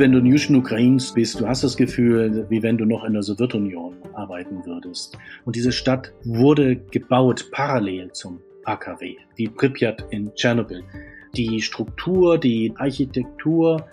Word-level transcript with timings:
wenn 0.00 0.12
du 0.12 0.18
in 0.18 0.26
Juschen 0.26 0.56
Ukrains 0.56 1.12
bist, 1.12 1.38
du 1.38 1.46
hast 1.46 1.62
das 1.62 1.76
Gefühl, 1.76 2.46
wie 2.48 2.62
wenn 2.62 2.78
du 2.78 2.86
noch 2.86 3.04
in 3.04 3.12
der 3.12 3.22
Sowjetunion 3.22 3.96
arbeiten 4.14 4.64
würdest. 4.64 5.18
Und 5.44 5.56
diese 5.56 5.72
Stadt 5.72 6.14
wurde 6.24 6.76
gebaut 6.76 7.50
parallel 7.52 8.10
zum 8.12 8.40
AKW, 8.64 9.16
wie 9.36 9.48
Pripyat 9.48 10.06
in 10.08 10.34
Tschernobyl. 10.34 10.82
Die 11.36 11.60
Struktur, 11.60 12.38
die 12.38 12.72
Architektur 12.76 13.84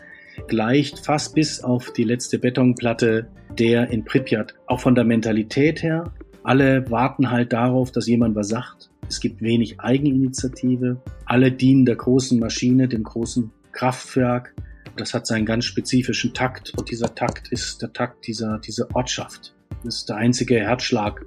gleicht 0.48 1.06
fast 1.06 1.36
bis 1.36 1.62
auf 1.62 1.92
die 1.92 2.06
letzte 2.06 2.39
Betonplatte 2.39 3.28
der 3.60 3.92
in 3.92 4.05
Pripyat. 4.05 4.55
Auch 4.66 4.80
von 4.80 4.96
der 4.96 5.04
Mentalität 5.04 5.84
her. 5.84 6.14
Alle 6.42 6.89
warten 6.89 7.30
halt 7.32 7.52
darauf, 7.52 7.92
dass 7.92 8.08
jemand 8.08 8.34
was 8.34 8.48
sagt. 8.48 8.89
Es 9.10 9.20
gibt 9.20 9.42
wenig 9.42 9.82
Eigeninitiative. 9.82 11.02
Alle 11.26 11.52
dienen 11.52 11.86
der 11.86 11.98
großen 11.98 12.39
Maschine, 12.39 12.88
dem 12.88 13.04
großen 13.04 13.52
Kraftwerk. 13.74 14.54
Das 14.98 15.14
hat 15.14 15.28
seinen 15.28 15.46
ganz 15.46 15.65
spezifischen 15.65 16.33
Takt 16.33 16.74
und 16.75 16.89
dieser 16.89 17.14
Takt 17.14 17.51
ist 17.51 17.83
der 17.83 17.93
Takt 17.93 18.25
dieser, 18.25 18.57
dieser 18.57 18.88
Ortschaft. 18.96 19.54
Das 19.83 19.97
ist 19.97 20.10
der 20.10 20.15
einzige 20.15 20.55
Herzschlag 20.55 21.24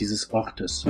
dieses 0.00 0.32
Ortes. 0.32 0.84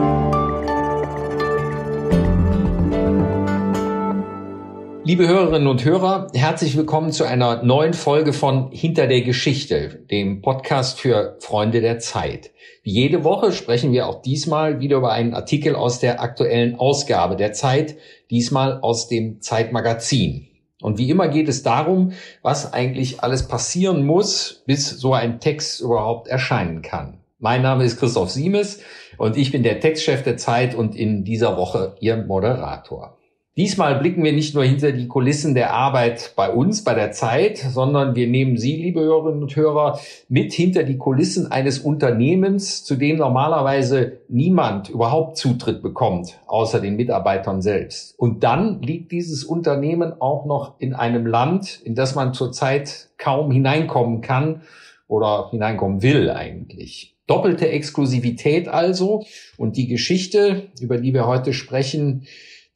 Liebe 5.05 5.29
Hörerinnen 5.29 5.69
und 5.69 5.85
Hörer, 5.85 6.29
herzlich 6.33 6.79
willkommen 6.79 7.13
zu 7.13 7.25
einer 7.25 7.63
neuen 7.63 7.93
Folge 7.93 8.33
von 8.33 8.71
Hinter 8.73 9.07
der 9.07 9.21
Geschichte, 9.21 10.07
dem 10.11 10.41
Podcast 10.41 10.99
für 10.99 11.37
Freunde 11.41 11.83
der 11.83 11.99
Zeit. 11.99 12.53
Wie 12.83 12.93
jede 12.93 13.23
Woche 13.23 13.53
sprechen 13.53 13.93
wir 13.93 14.07
auch 14.07 14.23
diesmal 14.23 14.81
wieder 14.81 14.97
über 14.97 15.13
einen 15.13 15.35
Artikel 15.35 15.75
aus 15.75 16.01
der 16.01 16.23
aktuellen 16.23 16.77
Ausgabe 16.77 17.37
der 17.37 17.53
Zeit, 17.53 17.97
diesmal 18.31 18.81
aus 18.81 19.09
dem 19.09 19.43
Zeitmagazin. 19.43 20.49
Und 20.81 20.99
wie 20.99 21.11
immer 21.11 21.29
geht 21.29 21.49
es 21.49 21.63
darum, 21.63 22.13
was 22.43 22.73
eigentlich 22.73 23.23
alles 23.23 23.49
passieren 23.49 24.07
muss, 24.07 24.63
bis 24.67 24.89
so 24.91 25.13
ein 25.13 25.41
Text 25.41 25.81
überhaupt 25.81 26.29
erscheinen 26.29 26.83
kann. 26.83 27.19
Mein 27.41 27.63
Name 27.63 27.85
ist 27.85 27.99
Christoph 27.99 28.31
Siemes 28.31 28.81
und 29.17 29.37
ich 29.37 29.51
bin 29.51 29.63
der 29.63 29.81
Textchef 29.81 30.23
der 30.23 30.37
Zeit 30.37 30.75
und 30.75 30.95
in 30.95 31.25
dieser 31.25 31.57
Woche 31.57 31.97
Ihr 32.01 32.17
Moderator. 32.17 33.18
Diesmal 33.59 33.99
blicken 33.99 34.23
wir 34.23 34.33
nicht 34.33 34.55
nur 34.55 34.63
hinter 34.63 34.93
die 34.93 35.09
Kulissen 35.09 35.57
der 35.57 35.75
Arbeit 35.75 36.35
bei 36.37 36.49
uns, 36.49 36.85
bei 36.85 36.95
der 36.95 37.11
Zeit, 37.11 37.59
sondern 37.59 38.15
wir 38.15 38.29
nehmen 38.29 38.57
Sie, 38.57 38.77
liebe 38.77 39.01
Hörerinnen 39.01 39.43
und 39.43 39.57
Hörer, 39.57 39.99
mit 40.29 40.53
hinter 40.53 40.85
die 40.85 40.97
Kulissen 40.97 41.51
eines 41.51 41.81
Unternehmens, 41.81 42.85
zu 42.85 42.95
dem 42.95 43.17
normalerweise 43.17 44.21
niemand 44.29 44.91
überhaupt 44.91 45.39
Zutritt 45.39 45.83
bekommt, 45.83 46.39
außer 46.47 46.79
den 46.79 46.95
Mitarbeitern 46.95 47.61
selbst. 47.61 48.17
Und 48.17 48.45
dann 48.45 48.81
liegt 48.81 49.11
dieses 49.11 49.43
Unternehmen 49.43 50.13
auch 50.21 50.47
noch 50.47 50.79
in 50.79 50.95
einem 50.95 51.27
Land, 51.27 51.81
in 51.83 51.97
das 51.97 52.15
man 52.15 52.35
zurzeit 52.35 53.09
kaum 53.19 53.51
hineinkommen 53.51 54.21
kann 54.21 54.63
oder 55.09 55.49
hineinkommen 55.51 56.01
will 56.01 56.31
eigentlich. 56.31 57.17
Doppelte 57.27 57.69
Exklusivität 57.69 58.69
also. 58.69 59.25
Und 59.57 59.77
die 59.77 59.89
Geschichte, 59.89 60.69
über 60.81 60.99
die 60.99 61.13
wir 61.13 61.27
heute 61.27 61.53
sprechen, 61.53 62.25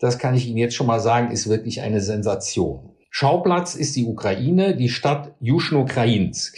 das 0.02 0.18
kann 0.18 0.34
ich 0.34 0.48
Ihnen 0.48 0.58
jetzt 0.58 0.74
schon 0.74 0.88
mal 0.88 0.98
sagen, 0.98 1.30
ist 1.30 1.48
wirklich 1.48 1.80
eine 1.80 2.00
Sensation. 2.00 2.90
Schauplatz 3.08 3.76
ist 3.76 3.94
die 3.94 4.04
Ukraine, 4.04 4.74
die 4.74 4.88
Stadt 4.88 5.36
Juschno-Krajinsk. 5.38 6.56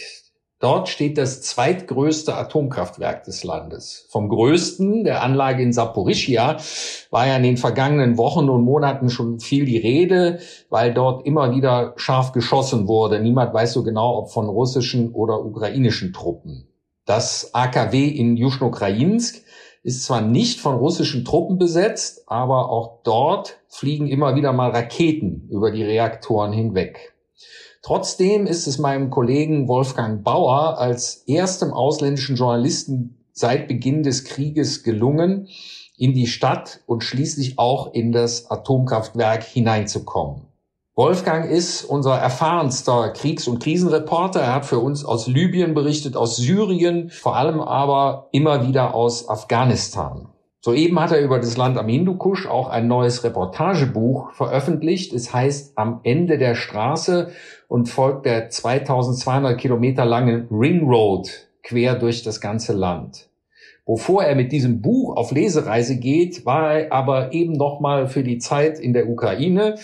Dort 0.59 0.89
steht 0.89 1.19
das 1.19 1.43
zweitgrößte 1.43 2.33
Atomkraftwerk 2.33 3.23
des 3.23 3.43
Landes. 3.43 4.07
Vom 4.09 4.29
größten, 4.29 5.03
der 5.03 5.21
Anlage 5.21 5.61
in 5.61 5.73
Saporischia, 5.73 6.57
war 7.11 7.27
ja 7.27 7.35
in 7.35 7.43
den 7.43 7.57
vergangenen 7.57 8.17
Wochen 8.17 8.49
und 8.49 8.63
Monaten 8.63 9.09
schon 9.09 9.39
viel 9.39 9.65
die 9.65 9.77
Rede, 9.77 10.39
weil 10.71 10.91
dort 10.91 11.27
immer 11.27 11.53
wieder 11.53 11.93
scharf 11.97 12.31
geschossen 12.31 12.87
wurde. 12.87 13.19
Niemand 13.19 13.53
weiß 13.53 13.73
so 13.73 13.83
genau, 13.83 14.17
ob 14.17 14.31
von 14.31 14.49
russischen 14.49 15.11
oder 15.11 15.45
ukrainischen 15.45 16.13
Truppen. 16.13 16.67
Das 17.05 17.53
AKW 17.53 18.07
in 18.07 18.35
Juschno-Krajinsk 18.35 19.44
ist 19.85 20.03
zwar 20.03 20.21
nicht 20.21 20.59
von 20.59 20.75
russischen 20.75 21.23
Truppen 21.23 21.59
besetzt, 21.59 22.23
aber 22.25 22.71
auch 22.71 23.03
dort 23.03 23.59
fliegen 23.67 24.07
immer 24.07 24.35
wieder 24.35 24.51
mal 24.51 24.71
Raketen 24.71 25.47
über 25.51 25.69
die 25.69 25.83
Reaktoren 25.83 26.51
hinweg. 26.51 27.13
Trotzdem 27.83 28.47
ist 28.47 28.65
es 28.65 28.79
meinem 28.79 29.11
Kollegen 29.11 29.67
Wolfgang 29.67 30.23
Bauer 30.23 30.79
als 30.79 31.17
erstem 31.27 31.71
ausländischen 31.71 32.35
Journalisten 32.35 33.27
seit 33.31 33.67
Beginn 33.67 34.01
des 34.01 34.23
Krieges 34.23 34.81
gelungen, 34.81 35.49
in 35.97 36.15
die 36.15 36.25
Stadt 36.25 36.81
und 36.87 37.03
schließlich 37.03 37.59
auch 37.59 37.93
in 37.93 38.11
das 38.11 38.49
Atomkraftwerk 38.49 39.43
hineinzukommen. 39.43 40.47
Wolfgang 40.97 41.51
ist 41.51 41.83
unser 41.83 42.15
erfahrenster 42.15 43.09
Kriegs- 43.09 43.49
und 43.49 43.61
Krisenreporter. 43.61 44.39
Er 44.39 44.55
hat 44.55 44.65
für 44.65 44.79
uns 44.79 45.03
aus 45.03 45.27
Libyen 45.27 45.73
berichtet, 45.73 46.15
aus 46.15 46.37
Syrien, 46.37 47.09
vor 47.09 47.35
allem 47.35 47.59
aber 47.59 48.29
immer 48.31 48.65
wieder 48.65 48.95
aus 48.95 49.27
Afghanistan. 49.27 50.29
Soeben 50.61 50.97
hat 50.97 51.11
er 51.11 51.19
über 51.19 51.37
das 51.37 51.57
Land 51.57 51.77
am 51.77 51.89
Hindukusch 51.89 52.47
auch 52.47 52.69
ein 52.69 52.87
neues 52.87 53.25
Reportagebuch 53.25 54.31
veröffentlicht. 54.31 55.11
Es 55.11 55.33
heißt 55.33 55.77
Am 55.77 55.99
Ende 56.03 56.37
der 56.37 56.55
Straße 56.55 57.31
und 57.67 57.89
folgt 57.89 58.25
der 58.25 58.49
2200 58.49 59.59
Kilometer 59.59 60.05
langen 60.05 60.47
Ring 60.49 60.87
Road 60.87 61.29
quer 61.61 61.95
durch 61.95 62.23
das 62.23 62.39
ganze 62.39 62.71
Land. 62.71 63.27
Bevor 63.85 64.23
er 64.23 64.35
mit 64.35 64.53
diesem 64.53 64.81
Buch 64.81 65.17
auf 65.17 65.31
Lesereise 65.31 65.99
geht, 65.99 66.45
war 66.45 66.73
er 66.73 66.93
aber 66.93 67.33
eben 67.33 67.51
nochmal 67.51 68.07
für 68.07 68.23
die 68.23 68.37
Zeit 68.37 68.79
in 68.79 68.93
der 68.93 69.09
Ukraine 69.09 69.75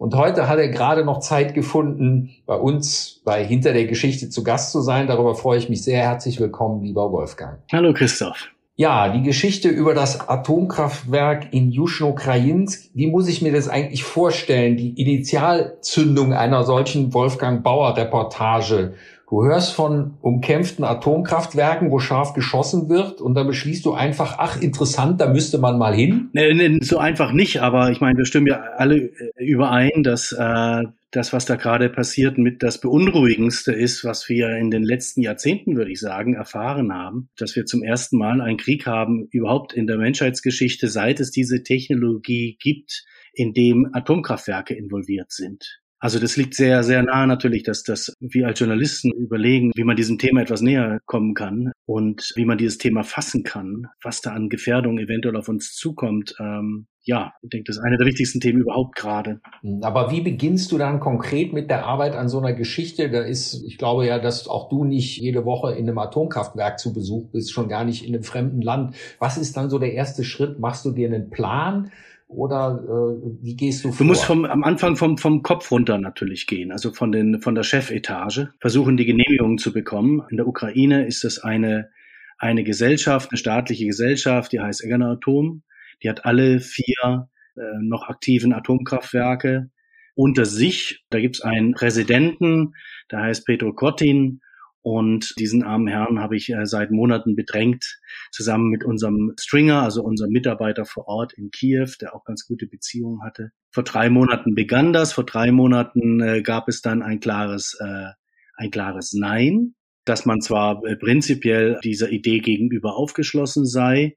und 0.00 0.14
heute 0.14 0.48
hat 0.48 0.58
er 0.58 0.68
gerade 0.68 1.04
noch 1.04 1.20
Zeit 1.20 1.52
gefunden, 1.52 2.30
bei 2.46 2.54
uns 2.54 3.20
bei 3.22 3.44
Hinter 3.44 3.74
der 3.74 3.84
Geschichte 3.84 4.30
zu 4.30 4.42
Gast 4.42 4.72
zu 4.72 4.80
sein. 4.80 5.06
Darüber 5.06 5.34
freue 5.34 5.58
ich 5.58 5.68
mich 5.68 5.84
sehr. 5.84 6.00
Herzlich 6.00 6.40
willkommen, 6.40 6.82
lieber 6.82 7.12
Wolfgang. 7.12 7.58
Hallo 7.70 7.92
Christoph. 7.92 8.48
Ja, 8.76 9.10
die 9.10 9.22
Geschichte 9.22 9.68
über 9.68 9.92
das 9.92 10.26
Atomkraftwerk 10.26 11.52
in 11.52 11.70
Juschno-Krajinsk, 11.70 12.92
wie 12.94 13.08
muss 13.08 13.28
ich 13.28 13.42
mir 13.42 13.52
das 13.52 13.68
eigentlich 13.68 14.02
vorstellen? 14.02 14.78
Die 14.78 14.98
Initialzündung 14.98 16.32
einer 16.32 16.64
solchen 16.64 17.12
Wolfgang 17.12 17.62
Bauer 17.62 17.94
Reportage 17.94 18.94
Du 19.30 19.44
hörst 19.44 19.74
von 19.74 20.14
umkämpften 20.22 20.84
Atomkraftwerken, 20.84 21.92
wo 21.92 22.00
scharf 22.00 22.34
geschossen 22.34 22.88
wird, 22.88 23.20
und 23.20 23.34
dann 23.34 23.46
beschließt 23.46 23.84
du 23.84 23.92
einfach, 23.92 24.36
ach, 24.38 24.60
interessant, 24.60 25.20
da 25.20 25.32
müsste 25.32 25.58
man 25.58 25.78
mal 25.78 25.94
hin. 25.94 26.30
Nee, 26.32 26.52
nee, 26.52 26.80
so 26.82 26.98
einfach 26.98 27.30
nicht, 27.32 27.62
aber 27.62 27.92
ich 27.92 28.00
meine, 28.00 28.18
wir 28.18 28.26
stimmen 28.26 28.48
ja 28.48 28.60
alle 28.76 28.96
äh, 28.96 29.12
überein, 29.38 30.02
dass 30.02 30.32
äh, 30.32 30.82
das, 31.12 31.32
was 31.32 31.44
da 31.44 31.54
gerade 31.54 31.90
passiert, 31.90 32.38
mit 32.38 32.64
das 32.64 32.80
Beunruhigendste 32.80 33.72
ist, 33.72 34.04
was 34.04 34.28
wir 34.28 34.48
in 34.56 34.72
den 34.72 34.82
letzten 34.82 35.22
Jahrzehnten, 35.22 35.76
würde 35.76 35.92
ich 35.92 36.00
sagen, 36.00 36.34
erfahren 36.34 36.92
haben, 36.92 37.28
dass 37.38 37.54
wir 37.54 37.66
zum 37.66 37.84
ersten 37.84 38.18
Mal 38.18 38.40
einen 38.40 38.58
Krieg 38.58 38.84
haben, 38.86 39.28
überhaupt 39.30 39.72
in 39.72 39.86
der 39.86 39.98
Menschheitsgeschichte, 39.98 40.88
seit 40.88 41.20
es 41.20 41.30
diese 41.30 41.62
Technologie 41.62 42.58
gibt, 42.60 43.04
in 43.32 43.52
dem 43.52 43.90
Atomkraftwerke 43.92 44.74
involviert 44.74 45.30
sind. 45.30 45.79
Also 46.00 46.18
das 46.18 46.36
liegt 46.36 46.54
sehr, 46.54 46.82
sehr 46.82 47.02
nahe 47.02 47.26
natürlich, 47.26 47.62
dass 47.62 47.82
das 47.82 48.16
wir 48.20 48.46
als 48.46 48.58
Journalisten 48.58 49.12
überlegen, 49.12 49.70
wie 49.74 49.84
man 49.84 49.96
diesem 49.96 50.18
Thema 50.18 50.40
etwas 50.40 50.62
näher 50.62 51.00
kommen 51.04 51.34
kann 51.34 51.72
und 51.84 52.32
wie 52.36 52.46
man 52.46 52.56
dieses 52.56 52.78
Thema 52.78 53.04
fassen 53.04 53.42
kann, 53.44 53.86
was 54.02 54.22
da 54.22 54.32
an 54.32 54.48
Gefährdung 54.48 54.98
eventuell 54.98 55.36
auf 55.36 55.48
uns 55.48 55.74
zukommt. 55.74 56.34
Ähm, 56.40 56.86
ja, 57.02 57.32
ich 57.42 57.50
denke, 57.50 57.64
das 57.66 57.76
ist 57.76 57.82
eine 57.82 57.98
der 57.98 58.06
wichtigsten 58.06 58.40
Themen 58.40 58.60
überhaupt 58.60 58.96
gerade. 58.96 59.40
Hm, 59.60 59.82
aber 59.82 60.10
wie 60.10 60.22
beginnst 60.22 60.72
du 60.72 60.78
dann 60.78 61.00
konkret 61.00 61.52
mit 61.52 61.68
der 61.68 61.84
Arbeit 61.84 62.14
an 62.14 62.30
so 62.30 62.38
einer 62.38 62.54
Geschichte? 62.54 63.10
Da 63.10 63.20
ist, 63.20 63.62
ich 63.66 63.76
glaube 63.76 64.06
ja, 64.06 64.18
dass 64.18 64.48
auch 64.48 64.70
du 64.70 64.84
nicht 64.84 65.18
jede 65.18 65.44
Woche 65.44 65.72
in 65.72 65.86
einem 65.86 65.98
Atomkraftwerk 65.98 66.78
zu 66.78 66.94
Besuch 66.94 67.30
bist, 67.30 67.52
schon 67.52 67.68
gar 67.68 67.84
nicht 67.84 68.06
in 68.06 68.14
einem 68.14 68.24
fremden 68.24 68.62
Land. 68.62 68.96
Was 69.18 69.36
ist 69.36 69.56
dann 69.56 69.68
so 69.68 69.78
der 69.78 69.92
erste 69.92 70.24
Schritt? 70.24 70.58
Machst 70.58 70.84
du 70.86 70.92
dir 70.92 71.08
einen 71.08 71.28
Plan? 71.28 71.90
Oder 72.30 72.80
äh, 72.84 73.42
wie 73.42 73.56
gehst 73.56 73.84
du 73.84 73.88
vor? 73.88 73.98
Du 73.98 74.04
musst 74.04 74.24
vom, 74.24 74.44
am 74.44 74.62
Anfang 74.62 74.94
vom, 74.94 75.18
vom 75.18 75.42
Kopf 75.42 75.70
runter 75.72 75.98
natürlich 75.98 76.46
gehen, 76.46 76.70
also 76.70 76.92
von, 76.92 77.10
den, 77.10 77.40
von 77.40 77.56
der 77.56 77.64
Chefetage, 77.64 78.50
versuchen 78.60 78.96
die 78.96 79.04
Genehmigungen 79.04 79.58
zu 79.58 79.72
bekommen. 79.72 80.22
In 80.30 80.36
der 80.36 80.46
Ukraine 80.46 81.06
ist 81.06 81.24
es 81.24 81.40
eine, 81.40 81.90
eine 82.38 82.62
Gesellschaft, 82.62 83.30
eine 83.30 83.38
staatliche 83.38 83.84
Gesellschaft, 83.84 84.52
die 84.52 84.60
heißt 84.60 84.84
Atom. 84.84 85.62
Die 86.04 86.08
hat 86.08 86.24
alle 86.24 86.60
vier 86.60 87.28
äh, 87.56 87.60
noch 87.80 88.08
aktiven 88.08 88.52
Atomkraftwerke 88.52 89.70
unter 90.14 90.44
sich. 90.44 91.04
Da 91.10 91.18
gibt's 91.18 91.40
einen 91.40 91.72
Präsidenten, 91.72 92.74
der 93.10 93.22
heißt 93.22 93.44
Petro 93.44 93.72
Kotin 93.72 94.40
und 94.82 95.34
diesen 95.38 95.62
armen 95.62 95.88
Herrn 95.88 96.20
habe 96.20 96.36
ich 96.36 96.50
äh, 96.50 96.64
seit 96.64 96.90
Monaten 96.90 97.36
bedrängt, 97.36 98.00
zusammen 98.30 98.70
mit 98.70 98.82
unserem 98.82 99.34
Stringer, 99.38 99.82
also 99.82 100.02
unserem 100.02 100.30
Mitarbeiter 100.30 100.86
vor 100.86 101.06
Ort 101.06 101.34
in 101.34 101.50
Kiew, 101.50 101.88
der 102.00 102.14
auch 102.14 102.24
ganz 102.24 102.46
gute 102.46 102.66
Beziehungen 102.66 103.22
hatte. 103.22 103.50
Vor 103.70 103.84
drei 103.84 104.08
Monaten 104.08 104.54
begann 104.54 104.92
das. 104.92 105.12
Vor 105.12 105.24
drei 105.24 105.52
Monaten 105.52 106.20
äh, 106.20 106.42
gab 106.42 106.68
es 106.68 106.80
dann 106.80 107.02
ein 107.02 107.20
klares, 107.20 107.76
äh, 107.80 108.08
ein 108.56 108.70
klares 108.70 109.12
Nein, 109.12 109.74
dass 110.06 110.24
man 110.24 110.40
zwar 110.40 110.80
prinzipiell 110.80 111.78
dieser 111.84 112.10
Idee 112.10 112.38
gegenüber 112.38 112.96
aufgeschlossen 112.96 113.66
sei, 113.66 114.16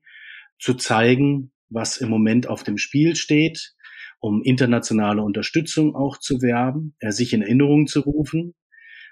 zu 0.59 0.75
zeigen, 0.75 1.51
was 1.69 1.97
im 1.97 2.09
Moment 2.09 2.47
auf 2.47 2.63
dem 2.63 2.77
Spiel 2.77 3.15
steht, 3.15 3.73
um 4.19 4.41
internationale 4.43 5.21
Unterstützung 5.21 5.95
auch 5.95 6.17
zu 6.17 6.41
werben, 6.41 6.95
sich 7.01 7.33
in 7.33 7.41
Erinnerung 7.41 7.87
zu 7.87 7.99
rufen, 7.99 8.53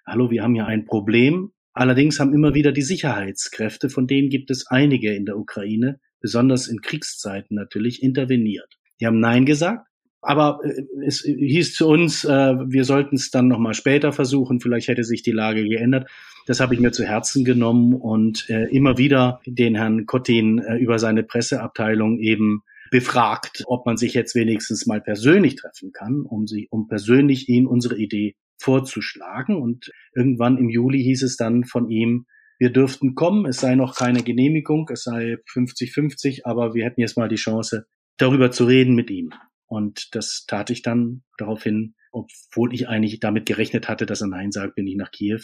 hallo, 0.05 0.31
wir 0.31 0.43
haben 0.43 0.53
hier 0.53 0.67
ein 0.67 0.85
Problem. 0.85 1.51
Allerdings 1.73 2.19
haben 2.19 2.33
immer 2.33 2.53
wieder 2.53 2.71
die 2.71 2.81
Sicherheitskräfte, 2.81 3.89
von 3.89 4.07
denen 4.07 4.29
gibt 4.29 4.51
es 4.51 4.67
einige 4.67 5.13
in 5.13 5.25
der 5.25 5.37
Ukraine, 5.37 5.99
besonders 6.19 6.67
in 6.67 6.81
Kriegszeiten 6.81 7.55
natürlich, 7.55 8.03
interveniert. 8.03 8.77
Die 8.99 9.07
haben 9.07 9.19
Nein 9.19 9.45
gesagt. 9.45 9.87
Aber 10.23 10.59
äh, 10.63 10.83
es 11.05 11.21
hieß 11.21 11.73
zu 11.73 11.87
uns, 11.87 12.23
äh, 12.25 12.29
wir 12.29 12.83
sollten 12.83 13.15
es 13.15 13.31
dann 13.31 13.47
nochmal 13.47 13.73
später 13.73 14.11
versuchen. 14.11 14.59
Vielleicht 14.59 14.87
hätte 14.87 15.03
sich 15.03 15.23
die 15.23 15.31
Lage 15.31 15.67
geändert. 15.67 16.09
Das 16.45 16.59
habe 16.59 16.75
ich 16.75 16.79
mir 16.79 16.91
zu 16.91 17.05
Herzen 17.05 17.43
genommen 17.43 17.95
und 17.95 18.49
äh, 18.49 18.65
immer 18.69 18.97
wieder 18.97 19.41
den 19.45 19.75
Herrn 19.75 20.05
Kottin 20.05 20.59
über 20.79 20.99
seine 20.99 21.23
Presseabteilung 21.23 22.19
eben 22.19 22.63
befragt, 22.91 23.63
ob 23.67 23.85
man 23.85 23.97
sich 23.97 24.13
jetzt 24.13 24.35
wenigstens 24.35 24.85
mal 24.85 25.01
persönlich 25.01 25.55
treffen 25.55 25.91
kann, 25.91 26.21
um 26.21 26.45
sie, 26.45 26.67
um 26.69 26.87
persönlich 26.87 27.47
ihn 27.47 27.65
unsere 27.65 27.95
Idee 27.95 28.35
vorzuschlagen. 28.61 29.61
Und 29.61 29.91
irgendwann 30.15 30.57
im 30.57 30.69
Juli 30.69 31.03
hieß 31.03 31.23
es 31.23 31.37
dann 31.37 31.63
von 31.63 31.89
ihm, 31.89 32.25
wir 32.59 32.71
dürften 32.71 33.15
kommen, 33.15 33.47
es 33.47 33.57
sei 33.57 33.73
noch 33.73 33.95
keine 33.95 34.21
Genehmigung, 34.21 34.87
es 34.93 35.03
sei 35.03 35.37
50-50, 35.51 36.41
aber 36.43 36.75
wir 36.75 36.85
hätten 36.85 37.01
jetzt 37.01 37.17
mal 37.17 37.27
die 37.27 37.35
Chance, 37.35 37.87
darüber 38.17 38.51
zu 38.51 38.65
reden 38.65 38.93
mit 38.93 39.09
ihm. 39.09 39.31
Und 39.65 40.13
das 40.13 40.45
tat 40.47 40.69
ich 40.69 40.83
dann 40.83 41.23
daraufhin, 41.37 41.95
obwohl 42.11 42.73
ich 42.73 42.87
eigentlich 42.87 43.19
damit 43.19 43.47
gerechnet 43.47 43.89
hatte, 43.89 44.05
dass 44.05 44.21
er 44.21 44.27
Nein 44.27 44.51
sagt, 44.51 44.75
bin 44.75 44.85
ich 44.85 44.95
nach 44.95 45.11
Kiew. 45.11 45.39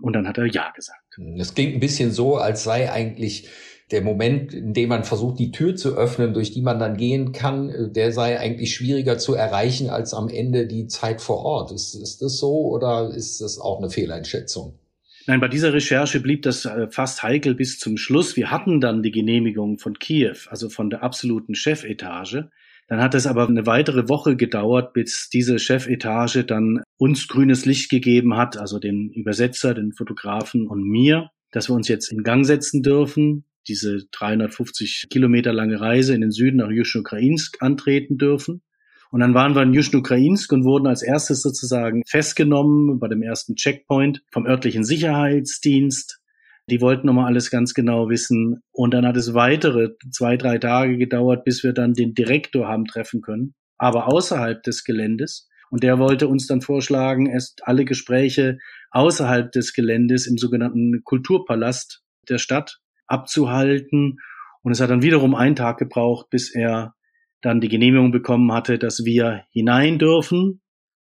Und 0.00 0.14
dann 0.14 0.28
hat 0.28 0.38
er 0.38 0.46
Ja 0.46 0.70
gesagt. 0.70 1.00
Es 1.38 1.54
klingt 1.54 1.74
ein 1.74 1.80
bisschen 1.80 2.10
so, 2.10 2.36
als 2.36 2.62
sei 2.62 2.92
eigentlich 2.92 3.48
der 3.90 4.02
Moment, 4.02 4.54
in 4.54 4.72
dem 4.72 4.88
man 4.88 5.04
versucht, 5.04 5.38
die 5.38 5.50
Tür 5.50 5.76
zu 5.76 5.96
öffnen, 5.96 6.32
durch 6.32 6.52
die 6.52 6.62
man 6.62 6.78
dann 6.78 6.96
gehen 6.96 7.32
kann, 7.32 7.92
der 7.92 8.12
sei 8.12 8.38
eigentlich 8.38 8.74
schwieriger 8.74 9.18
zu 9.18 9.34
erreichen 9.34 9.90
als 9.90 10.14
am 10.14 10.28
Ende 10.28 10.66
die 10.66 10.86
Zeit 10.86 11.20
vor 11.20 11.44
Ort. 11.44 11.70
Ist, 11.70 11.94
ist 11.94 12.22
das 12.22 12.38
so 12.38 12.68
oder 12.68 13.10
ist 13.14 13.40
das 13.40 13.58
auch 13.58 13.78
eine 13.78 13.90
Fehleinschätzung? 13.90 14.78
Nein, 15.26 15.40
bei 15.40 15.48
dieser 15.48 15.72
Recherche 15.72 16.20
blieb 16.20 16.42
das 16.42 16.66
äh, 16.66 16.88
fast 16.90 17.22
heikel 17.22 17.54
bis 17.54 17.78
zum 17.78 17.96
Schluss. 17.96 18.36
Wir 18.36 18.50
hatten 18.50 18.80
dann 18.80 19.02
die 19.02 19.10
Genehmigung 19.10 19.78
von 19.78 19.98
Kiew, 19.98 20.36
also 20.48 20.68
von 20.68 20.90
der 20.90 21.02
absoluten 21.02 21.54
Chefetage. 21.54 22.50
Dann 22.88 23.00
hat 23.00 23.14
es 23.14 23.26
aber 23.26 23.48
eine 23.48 23.64
weitere 23.64 24.08
Woche 24.10 24.36
gedauert, 24.36 24.92
bis 24.92 25.30
diese 25.32 25.58
Chefetage 25.58 26.44
dann 26.44 26.82
uns 26.98 27.28
grünes 27.28 27.64
Licht 27.64 27.90
gegeben 27.90 28.36
hat, 28.36 28.58
also 28.58 28.78
den 28.78 29.10
Übersetzer, 29.10 29.72
den 29.72 29.92
Fotografen 29.92 30.68
und 30.68 30.82
mir, 30.82 31.30
dass 31.50 31.70
wir 31.70 31.74
uns 31.74 31.88
jetzt 31.88 32.12
in 32.12 32.22
Gang 32.22 32.44
setzen 32.44 32.82
dürfen, 32.82 33.44
diese 33.68 34.06
350 34.10 35.06
Kilometer 35.10 35.52
lange 35.52 35.80
Reise 35.80 36.14
in 36.14 36.20
den 36.20 36.30
Süden 36.30 36.58
nach 36.58 36.70
Juschnukrainsk 36.70 37.62
antreten 37.62 38.18
dürfen. 38.18 38.62
Und 39.10 39.20
dann 39.20 39.34
waren 39.34 39.54
wir 39.54 39.62
in 39.62 39.72
Juschnukrainsk 39.72 40.50
und 40.52 40.64
wurden 40.64 40.86
als 40.86 41.02
erstes 41.02 41.40
sozusagen 41.40 42.02
festgenommen 42.06 42.98
bei 42.98 43.06
dem 43.08 43.22
ersten 43.22 43.54
Checkpoint 43.54 44.22
vom 44.32 44.44
örtlichen 44.44 44.84
Sicherheitsdienst. 44.84 46.20
Die 46.68 46.80
wollten 46.80 47.06
nochmal 47.06 47.26
alles 47.26 47.50
ganz 47.50 47.74
genau 47.74 48.08
wissen. 48.08 48.62
Und 48.72 48.92
dann 48.92 49.06
hat 49.06 49.16
es 49.16 49.34
weitere 49.34 49.90
zwei, 50.10 50.36
drei 50.36 50.58
Tage 50.58 50.96
gedauert, 50.96 51.44
bis 51.44 51.62
wir 51.62 51.72
dann 51.72 51.92
den 51.92 52.14
Direktor 52.14 52.66
haben 52.66 52.86
treffen 52.86 53.20
können, 53.20 53.54
aber 53.78 54.08
außerhalb 54.08 54.62
des 54.62 54.82
Geländes. 54.82 55.48
Und 55.70 55.82
der 55.82 55.98
wollte 55.98 56.28
uns 56.28 56.46
dann 56.46 56.60
vorschlagen, 56.60 57.26
erst 57.26 57.66
alle 57.66 57.84
Gespräche 57.84 58.58
außerhalb 58.90 59.50
des 59.52 59.72
Geländes 59.72 60.26
im 60.26 60.38
sogenannten 60.38 61.02
Kulturpalast 61.04 62.02
der 62.28 62.38
Stadt 62.38 62.80
abzuhalten. 63.06 64.18
Und 64.62 64.72
es 64.72 64.80
hat 64.80 64.90
dann 64.90 65.02
wiederum 65.02 65.34
einen 65.34 65.56
Tag 65.56 65.78
gebraucht, 65.78 66.30
bis 66.30 66.54
er 66.54 66.94
dann 67.42 67.60
die 67.60 67.68
Genehmigung 67.68 68.10
bekommen 68.10 68.52
hatte, 68.52 68.78
dass 68.78 69.04
wir 69.04 69.44
hinein 69.50 69.98
dürfen. 69.98 70.62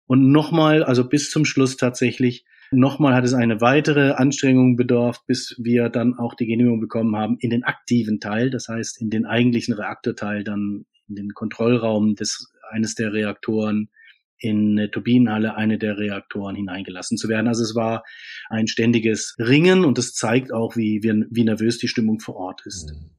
Und 0.05 0.31
nochmal, 0.31 0.83
also 0.83 1.07
bis 1.07 1.29
zum 1.29 1.45
Schluss 1.45 1.77
tatsächlich, 1.77 2.45
nochmal 2.71 3.13
hat 3.13 3.23
es 3.23 3.33
eine 3.33 3.61
weitere 3.61 4.11
Anstrengung 4.11 4.75
bedurft, 4.75 5.25
bis 5.27 5.55
wir 5.61 5.89
dann 5.89 6.17
auch 6.17 6.33
die 6.35 6.45
Genehmigung 6.45 6.81
bekommen 6.81 7.15
haben 7.15 7.37
in 7.39 7.49
den 7.49 7.63
aktiven 7.63 8.19
Teil, 8.19 8.49
das 8.49 8.67
heißt 8.67 9.01
in 9.01 9.09
den 9.09 9.25
eigentlichen 9.25 9.73
Reaktorteil, 9.73 10.43
dann 10.43 10.85
in 11.07 11.15
den 11.15 11.33
Kontrollraum 11.33 12.15
des 12.15 12.51
eines 12.69 12.95
der 12.95 13.13
Reaktoren 13.13 13.89
in 14.39 14.77
eine 14.77 14.91
Turbinenhalle 14.91 15.55
eine 15.55 15.77
der 15.77 15.97
Reaktoren 15.97 16.55
hineingelassen 16.55 17.17
zu 17.17 17.27
werden. 17.29 17.47
Also 17.47 17.63
es 17.63 17.75
war 17.75 18.03
ein 18.49 18.67
ständiges 18.67 19.35
Ringen 19.39 19.85
und 19.85 19.97
es 19.97 20.13
zeigt 20.13 20.53
auch, 20.53 20.75
wie, 20.75 21.01
wie, 21.03 21.25
wie 21.29 21.43
nervös 21.43 21.77
die 21.77 21.87
Stimmung 21.87 22.19
vor 22.19 22.35
Ort 22.35 22.61
ist. 22.65 22.91
Mhm. 22.91 23.11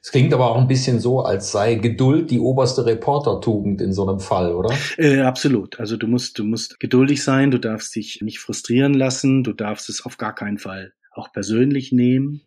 Es 0.00 0.12
klingt 0.12 0.32
aber 0.32 0.50
auch 0.50 0.56
ein 0.56 0.68
bisschen 0.68 1.00
so, 1.00 1.20
als 1.20 1.50
sei 1.50 1.74
Geduld 1.74 2.30
die 2.30 2.38
oberste 2.38 2.86
Reportertugend 2.86 3.80
in 3.80 3.92
so 3.92 4.08
einem 4.08 4.20
Fall, 4.20 4.54
oder? 4.54 4.72
Äh, 4.96 5.20
absolut. 5.20 5.80
Also 5.80 5.96
du 5.96 6.06
musst, 6.06 6.38
du 6.38 6.44
musst 6.44 6.78
geduldig 6.80 7.22
sein, 7.22 7.50
du 7.50 7.58
darfst 7.58 7.94
dich 7.96 8.20
nicht 8.22 8.38
frustrieren 8.38 8.94
lassen, 8.94 9.42
du 9.42 9.52
darfst 9.52 9.88
es 9.88 10.06
auf 10.06 10.16
gar 10.16 10.34
keinen 10.34 10.58
Fall 10.58 10.92
auch 11.18 11.32
persönlich 11.32 11.92
nehmen 11.92 12.42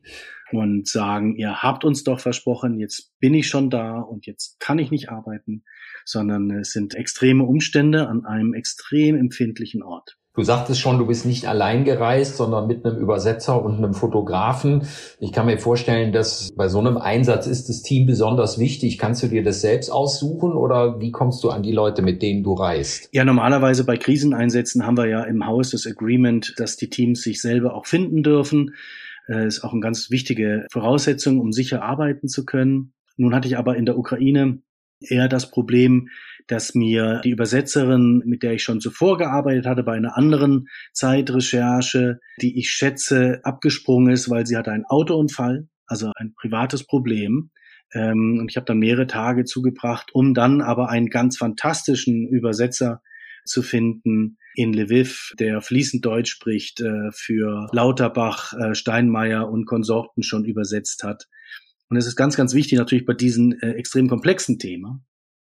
und 0.52 0.88
sagen, 0.88 1.36
ihr 1.36 1.62
habt 1.62 1.86
uns 1.86 2.04
doch 2.04 2.20
versprochen, 2.20 2.80
jetzt 2.80 3.18
bin 3.20 3.34
ich 3.34 3.48
schon 3.48 3.70
da 3.70 4.00
und 4.00 4.26
jetzt 4.26 4.60
kann 4.60 4.80
ich 4.80 4.92
nicht 4.92 5.10
arbeiten, 5.10 5.64
sondern 6.06 6.50
es 6.52 6.72
sind 6.72 6.96
extreme 6.96 7.44
Umstände 7.44 8.08
an 8.08 8.26
einem 8.26 8.54
extrem 8.54 9.16
empfindlichen 9.16 9.84
Ort. 9.84 10.18
Du 10.34 10.44
sagtest 10.44 10.80
schon, 10.80 10.98
du 10.98 11.08
bist 11.08 11.26
nicht 11.26 11.46
allein 11.46 11.84
gereist, 11.84 12.38
sondern 12.38 12.66
mit 12.66 12.86
einem 12.86 12.98
Übersetzer 12.98 13.62
und 13.62 13.76
einem 13.76 13.94
Fotografen. 13.94 14.84
Ich 15.20 15.34
kann 15.34 15.46
mir 15.46 15.58
vorstellen, 15.58 16.14
dass 16.14 16.54
bei 16.56 16.70
so 16.70 16.80
einem 16.80 16.96
Einsatz 16.96 17.48
ist 17.48 17.68
das 17.68 17.82
Team 17.82 18.06
besonders 18.06 18.58
wichtig. 18.58 18.98
Kannst 18.98 19.22
du 19.24 19.28
dir 19.28 19.44
das 19.44 19.60
selbst 19.60 19.90
aussuchen 19.90 20.54
oder 20.54 21.02
wie 21.02 21.12
kommst 21.12 21.44
du 21.44 21.50
an 21.50 21.64
die 21.64 21.74
Leute, 21.74 22.02
mit 22.02 22.22
denen 22.22 22.44
du 22.44 22.54
reist? 22.54 23.10
Ja, 23.12 23.26
normalerweise 23.26 23.84
bei 23.84 23.98
Kriseneinsätzen 23.98 24.86
haben 24.86 24.96
wir 24.96 25.08
ja 25.08 25.24
im 25.24 25.46
Haus 25.46 25.72
das 25.72 25.86
Agreement, 25.86 26.54
dass 26.58 26.78
die 26.78 26.90
Teams 26.90 27.22
sich 27.24 27.42
selber 27.42 27.76
auch 27.76 27.86
finden 27.86 28.24
dürfen. 28.24 28.74
Das 29.28 29.38
äh, 29.38 29.48
ist 29.48 29.64
auch 29.66 29.74
eine 29.74 29.82
ganz 29.82 30.12
wichtige 30.12 30.66
Voraussetzung, 30.72 31.42
um 31.42 31.52
sicher 31.52 31.84
arbeiten 31.84 32.30
zu 32.30 32.46
können. 32.46 32.94
Nun 33.18 33.36
hatte 33.36 33.50
ich 33.50 33.58
aber 33.58 33.76
in 33.76 33.86
der 33.86 33.98
Ukraine 33.98 34.62
eher 35.02 35.28
das 35.28 35.52
Problem, 35.52 36.10
dass 36.48 36.76
mir 36.76 37.22
die 37.24 37.32
Übersetzerin, 37.32 38.22
mit 38.26 38.44
der 38.44 38.54
ich 38.54 38.64
schon 38.64 38.80
zuvor 38.80 39.18
gearbeitet 39.18 39.66
hatte, 39.66 39.84
bei 39.84 39.94
einer 39.94 40.18
anderen 40.18 40.68
Zeitrecherche, 40.94 42.20
die 42.42 42.60
ich 42.60 42.70
schätze, 42.70 43.40
abgesprungen 43.44 44.14
ist, 44.14 44.30
weil 44.30 44.46
sie 44.46 44.58
hatte 44.58 44.72
einen 44.72 44.86
Autounfall, 44.86 45.68
also 45.86 46.12
ein 46.16 46.34
privates 46.36 46.86
Problem. 46.86 47.52
Ähm, 47.94 48.38
und 48.40 48.50
ich 48.50 48.58
habe 48.58 48.66
dann 48.66 48.80
mehrere 48.80 49.08
Tage 49.08 49.44
zugebracht, 49.44 50.12
um 50.14 50.34
dann 50.34 50.62
aber 50.62 50.90
einen 50.90 51.10
ganz 51.10 51.38
fantastischen 51.38 52.28
Übersetzer 52.28 53.02
zu 53.46 53.62
finden 53.62 54.38
in 54.56 54.74
Lviv, 54.74 55.34
der 55.40 55.62
fließend 55.62 56.06
Deutsch 56.06 56.32
spricht, 56.32 56.82
äh, 56.82 57.12
für 57.12 57.68
Lauterbach, 57.72 58.54
äh, 58.54 58.76
Steinmeier 58.76 59.50
und 59.50 59.66
Konsorten 59.66 60.24
schon 60.24 60.46
übersetzt 60.46 61.04
hat. 61.04 61.28
Und 61.90 61.98
es 61.98 62.08
ist 62.08 62.16
ganz, 62.16 62.38
ganz 62.38 62.54
wichtig 62.54 62.78
natürlich 62.78 63.06
bei 63.06 63.14
diesem 63.14 63.54
äh, 63.62 63.72
extrem 63.72 64.08
komplexen 64.08 64.60
Thema, 64.60 65.02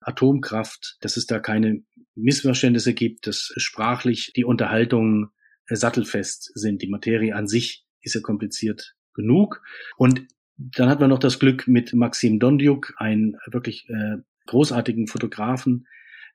Atomkraft, 0.08 0.98
dass 1.02 1.18
es 1.18 1.26
da 1.26 1.40
keine 1.40 1.84
Missverständnisse 2.16 2.94
gibt, 2.94 3.28
dass 3.28 3.54
sprachlich 3.58 4.32
die 4.36 4.46
Unterhaltungen 4.46 5.30
äh, 5.68 5.76
sattelfest 5.76 6.52
sind. 6.56 6.82
Die 6.82 6.90
Materie 6.90 7.36
an 7.36 7.48
sich 7.48 7.86
ist 8.02 8.16
ja 8.16 8.22
kompliziert 8.22 8.96
genug. 9.14 9.62
Und 9.98 10.26
dann 10.58 10.90
hat 10.90 11.00
man 11.00 11.10
noch 11.10 11.20
das 11.20 11.40
Glück, 11.40 11.68
mit 11.68 11.94
Maxim 11.94 12.40
Dondiuk 12.40 12.94
einen 12.98 13.36
wirklich 13.52 13.88
äh, 13.90 14.18
großartigen 14.48 15.08
Fotografen 15.08 15.86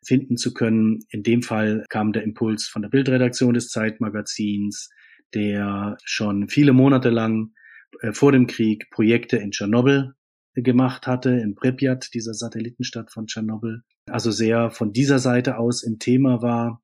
finden 0.05 0.37
zu 0.37 0.52
können. 0.52 1.00
In 1.09 1.23
dem 1.23 1.43
Fall 1.43 1.85
kam 1.88 2.12
der 2.12 2.23
Impuls 2.23 2.67
von 2.67 2.83
der 2.83 2.88
Bildredaktion 2.88 3.55
des 3.55 3.69
Zeitmagazins, 3.69 4.91
der 5.35 5.97
schon 6.05 6.49
viele 6.49 6.73
Monate 6.73 7.11
lang 7.11 7.52
äh, 8.00 8.12
vor 8.12 8.33
dem 8.33 8.47
Krieg 8.47 8.91
Projekte 8.91 9.38
in 9.38 9.50
Tschernobyl 9.50 10.14
gemacht 10.54 11.06
hatte, 11.06 11.30
in 11.30 11.54
Pripyat, 11.54 12.12
dieser 12.14 12.35
Satellitenstadt 12.35 13.11
von 13.11 13.26
Tschernobyl. 13.26 13.82
Also 14.11 14.30
sehr 14.30 14.71
von 14.71 14.92
dieser 14.92 15.18
Seite 15.18 15.59
aus 15.59 15.82
im 15.82 15.99
Thema 15.99 16.42
war. 16.42 16.82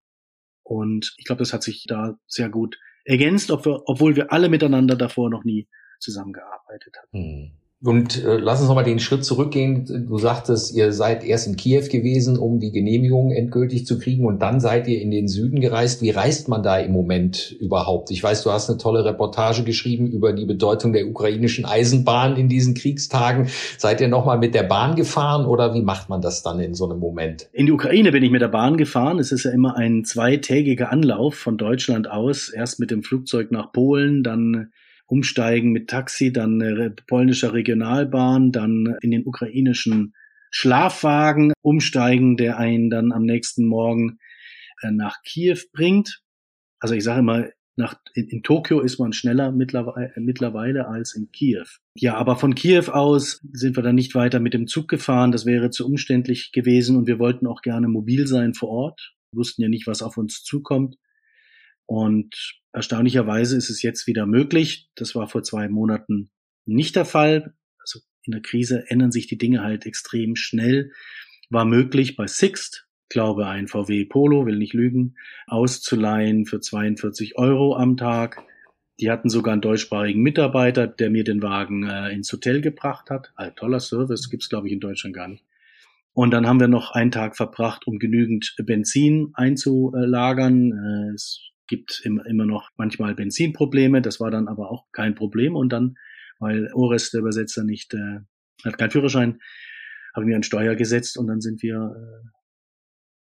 Und 0.62 1.14
ich 1.18 1.24
glaube, 1.24 1.40
das 1.40 1.52
hat 1.52 1.62
sich 1.62 1.84
da 1.86 2.18
sehr 2.26 2.48
gut 2.48 2.78
ergänzt, 3.04 3.50
obwohl 3.50 4.16
wir 4.16 4.32
alle 4.32 4.48
miteinander 4.48 4.96
davor 4.96 5.30
noch 5.30 5.44
nie 5.44 5.68
zusammengearbeitet 5.98 6.96
hatten. 6.98 7.18
Hm. 7.18 7.50
Und 7.80 8.24
äh, 8.24 8.38
lass 8.38 8.58
uns 8.58 8.68
nochmal 8.68 8.82
den 8.82 8.98
Schritt 8.98 9.24
zurückgehen. 9.24 10.06
Du 10.08 10.18
sagtest, 10.18 10.74
ihr 10.74 10.92
seid 10.92 11.22
erst 11.22 11.46
in 11.46 11.54
Kiew 11.54 11.84
gewesen, 11.88 12.36
um 12.36 12.58
die 12.58 12.72
Genehmigung 12.72 13.30
endgültig 13.30 13.86
zu 13.86 14.00
kriegen 14.00 14.26
und 14.26 14.42
dann 14.42 14.58
seid 14.58 14.88
ihr 14.88 15.00
in 15.00 15.12
den 15.12 15.28
Süden 15.28 15.60
gereist. 15.60 16.02
Wie 16.02 16.10
reist 16.10 16.48
man 16.48 16.64
da 16.64 16.78
im 16.78 16.90
Moment 16.90 17.52
überhaupt? 17.60 18.10
Ich 18.10 18.20
weiß, 18.20 18.42
du 18.42 18.50
hast 18.50 18.68
eine 18.68 18.78
tolle 18.78 19.04
Reportage 19.04 19.62
geschrieben 19.62 20.08
über 20.08 20.32
die 20.32 20.44
Bedeutung 20.44 20.92
der 20.92 21.06
ukrainischen 21.06 21.66
Eisenbahn 21.66 22.36
in 22.36 22.48
diesen 22.48 22.74
Kriegstagen. 22.74 23.46
Seid 23.76 24.00
ihr 24.00 24.08
nochmal 24.08 24.38
mit 24.38 24.56
der 24.56 24.64
Bahn 24.64 24.96
gefahren 24.96 25.46
oder 25.46 25.72
wie 25.72 25.82
macht 25.82 26.08
man 26.08 26.20
das 26.20 26.42
dann 26.42 26.58
in 26.58 26.74
so 26.74 26.90
einem 26.90 26.98
Moment? 26.98 27.48
In 27.52 27.66
die 27.66 27.72
Ukraine 27.72 28.10
bin 28.10 28.24
ich 28.24 28.32
mit 28.32 28.42
der 28.42 28.48
Bahn 28.48 28.76
gefahren. 28.76 29.20
Es 29.20 29.30
ist 29.30 29.44
ja 29.44 29.52
immer 29.52 29.76
ein 29.76 30.04
zweitägiger 30.04 30.90
Anlauf 30.90 31.36
von 31.36 31.56
Deutschland 31.56 32.10
aus. 32.10 32.48
Erst 32.48 32.80
mit 32.80 32.90
dem 32.90 33.04
Flugzeug 33.04 33.52
nach 33.52 33.70
Polen, 33.70 34.24
dann 34.24 34.72
umsteigen 35.08 35.72
mit 35.72 35.90
Taxi, 35.90 36.32
dann 36.32 36.60
äh, 36.60 36.90
polnischer 37.08 37.52
Regionalbahn, 37.52 38.52
dann 38.52 38.96
in 39.00 39.10
den 39.10 39.26
ukrainischen 39.26 40.14
Schlafwagen 40.50 41.52
umsteigen, 41.62 42.36
der 42.36 42.58
einen 42.58 42.90
dann 42.90 43.10
am 43.10 43.24
nächsten 43.24 43.66
Morgen 43.66 44.18
äh, 44.82 44.92
nach 44.92 45.16
Kiew 45.24 45.58
bringt. 45.72 46.20
Also 46.78 46.94
ich 46.94 47.02
sage 47.02 47.20
immer, 47.20 47.48
Nach, 47.80 47.94
in, 48.14 48.26
in 48.28 48.42
Tokio 48.42 48.80
ist 48.80 48.98
man 48.98 49.12
schneller 49.12 49.52
mittlerweile, 49.52 50.12
mittlerweile 50.16 50.88
als 50.88 51.14
in 51.14 51.30
Kiew. 51.30 51.66
Ja, 51.94 52.16
aber 52.16 52.34
von 52.36 52.56
Kiew 52.56 52.90
aus 52.90 53.40
sind 53.52 53.76
wir 53.76 53.84
dann 53.84 53.94
nicht 53.94 54.16
weiter 54.16 54.40
mit 54.40 54.52
dem 54.52 54.66
Zug 54.66 54.88
gefahren. 54.88 55.30
Das 55.30 55.46
wäre 55.46 55.70
zu 55.70 55.86
umständlich 55.86 56.50
gewesen 56.52 56.96
und 56.96 57.06
wir 57.06 57.20
wollten 57.20 57.46
auch 57.46 57.62
gerne 57.62 57.86
mobil 57.86 58.26
sein 58.26 58.54
vor 58.54 58.68
Ort. 58.68 59.14
Wir 59.30 59.38
wussten 59.38 59.62
ja 59.62 59.68
nicht, 59.68 59.86
was 59.86 60.02
auf 60.02 60.16
uns 60.16 60.42
zukommt. 60.42 60.96
Und 61.88 62.60
erstaunlicherweise 62.74 63.56
ist 63.56 63.70
es 63.70 63.80
jetzt 63.80 64.06
wieder 64.06 64.26
möglich. 64.26 64.90
Das 64.94 65.14
war 65.14 65.26
vor 65.26 65.42
zwei 65.42 65.70
Monaten 65.70 66.30
nicht 66.66 66.94
der 66.96 67.06
Fall. 67.06 67.54
Also 67.80 68.00
in 68.24 68.32
der 68.32 68.42
Krise 68.42 68.84
ändern 68.88 69.10
sich 69.10 69.26
die 69.26 69.38
Dinge 69.38 69.62
halt 69.62 69.86
extrem 69.86 70.36
schnell. 70.36 70.92
War 71.48 71.64
möglich 71.64 72.14
bei 72.14 72.26
Sixt, 72.26 72.86
glaube 73.08 73.46
ein 73.46 73.68
VW 73.68 74.04
Polo, 74.04 74.44
will 74.44 74.58
nicht 74.58 74.74
lügen, 74.74 75.16
auszuleihen 75.46 76.44
für 76.44 76.60
42 76.60 77.38
Euro 77.38 77.74
am 77.74 77.96
Tag. 77.96 78.44
Die 79.00 79.10
hatten 79.10 79.30
sogar 79.30 79.52
einen 79.52 79.62
deutschsprachigen 79.62 80.20
Mitarbeiter, 80.20 80.86
der 80.86 81.08
mir 81.08 81.24
den 81.24 81.40
Wagen 81.40 81.88
äh, 81.88 82.12
ins 82.12 82.30
Hotel 82.30 82.60
gebracht 82.60 83.08
hat. 83.08 83.32
Ein 83.34 83.56
toller 83.56 83.80
Service, 83.80 84.28
gibt's 84.28 84.50
glaube 84.50 84.66
ich 84.66 84.74
in 84.74 84.80
Deutschland 84.80 85.16
gar 85.16 85.28
nicht. 85.28 85.44
Und 86.12 86.32
dann 86.32 86.46
haben 86.46 86.60
wir 86.60 86.68
noch 86.68 86.90
einen 86.90 87.12
Tag 87.12 87.34
verbracht, 87.34 87.86
um 87.86 87.98
genügend 87.98 88.56
Benzin 88.66 89.30
einzulagern. 89.32 90.72
Äh, 90.72 91.14
es 91.14 91.48
gibt 91.68 92.02
immer 92.04 92.46
noch 92.46 92.70
manchmal 92.76 93.14
Benzinprobleme, 93.14 94.02
das 94.02 94.18
war 94.18 94.30
dann 94.30 94.48
aber 94.48 94.70
auch 94.70 94.86
kein 94.92 95.14
Problem. 95.14 95.54
Und 95.54 95.70
dann, 95.72 95.96
weil 96.38 96.70
Ores, 96.72 97.10
der 97.10 97.20
Übersetzer, 97.20 97.62
nicht, 97.62 97.94
äh, 97.94 98.20
hat 98.64 98.78
keinen 98.78 98.90
Führerschein, 98.90 99.38
habe 100.14 100.24
ich 100.24 100.28
mir 100.28 100.34
einen 100.34 100.42
Steuer 100.42 100.74
gesetzt 100.74 101.16
und 101.16 101.28
dann 101.28 101.40
sind 101.40 101.62
wir 101.62 101.76
äh, 101.76 102.37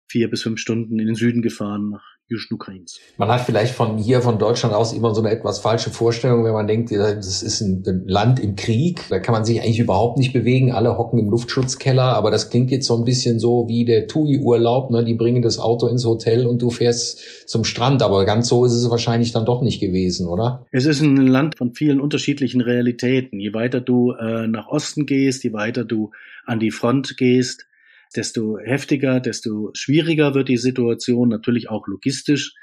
vier 0.09 0.31
bis 0.31 0.43
fünf 0.43 0.61
Stunden 0.61 0.99
in 0.99 1.07
den 1.07 1.17
Süden 1.17 1.43
gefahren 1.43 1.91
nach 1.91 2.17
Ukrains. 2.51 2.99
Man 3.19 3.29
hat 3.29 3.43
vielleicht 3.43 3.75
von 3.75 3.99
hier, 3.99 4.21
von 4.21 4.39
Deutschland 4.39 4.75
aus 4.75 4.93
immer 4.93 5.15
so 5.15 5.21
eine 5.21 5.31
etwas 5.31 5.61
falsche 5.61 5.91
Vorstellung, 5.91 6.45
wenn 6.45 6.53
man 6.53 6.67
denkt, 6.67 6.91
das 6.91 7.43
ist 7.43 7.61
ein 7.61 7.85
Land 8.07 8.41
im 8.41 8.57
Krieg, 8.57 9.03
da 9.11 9.21
kann 9.21 9.33
man 9.33 9.45
sich 9.45 9.61
eigentlich 9.61 9.79
überhaupt 9.79 10.19
nicht 10.19 10.33
bewegen, 10.33 10.73
alle 10.73 10.99
hocken 10.99 11.21
im 11.21 11.31
Luftschutzkeller, 11.31 12.03
aber 12.03 12.31
das 12.31 12.51
klingt 12.51 12.71
jetzt 12.71 12.87
so 12.87 12.97
ein 12.97 13.05
bisschen 13.05 13.39
so 13.39 13.69
wie 13.69 13.85
der 13.85 14.09
TUI-Urlaub, 14.09 14.91
ne? 14.91 15.05
die 15.05 15.15
bringen 15.15 15.43
das 15.43 15.59
Auto 15.59 15.87
ins 15.87 16.05
Hotel 16.05 16.47
und 16.47 16.61
du 16.61 16.71
fährst 16.71 17.49
zum 17.49 17.65
Strand, 17.65 18.03
aber 18.03 18.25
ganz 18.25 18.49
so 18.49 18.65
ist 18.65 18.73
es 18.73 18.91
wahrscheinlich 18.91 19.33
dann 19.33 19.47
doch 19.47 19.63
nicht 19.63 19.81
gewesen, 19.81 20.27
oder? 20.27 20.67
Es 20.73 20.87
ist 20.87 21.01
ein 21.01 21.17
Land 21.17 21.57
von 21.59 21.75
vielen 21.75 22.01
unterschiedlichen 22.01 22.61
Realitäten. 22.61 23.39
Je 23.39 23.55
weiter 23.55 23.81
du 23.81 24.13
äh, 24.13 24.49
nach 24.49 24.67
Osten 24.67 25.07
gehst, 25.07 25.45
je 25.45 25.53
weiter 25.53 25.85
du 25.85 26.11
an 26.45 26.59
die 26.59 26.73
Front 26.73 27.17
gehst, 27.17 27.67
desto 28.15 28.59
heftiger, 28.59 29.21
desto 29.21 29.71
schwieriger 29.75 30.35
wird 30.35 30.49
die 30.49 30.57
Situation, 30.57 31.29
natürlich 31.29 31.69
auch 31.69 31.87
logistisch. 31.87 32.55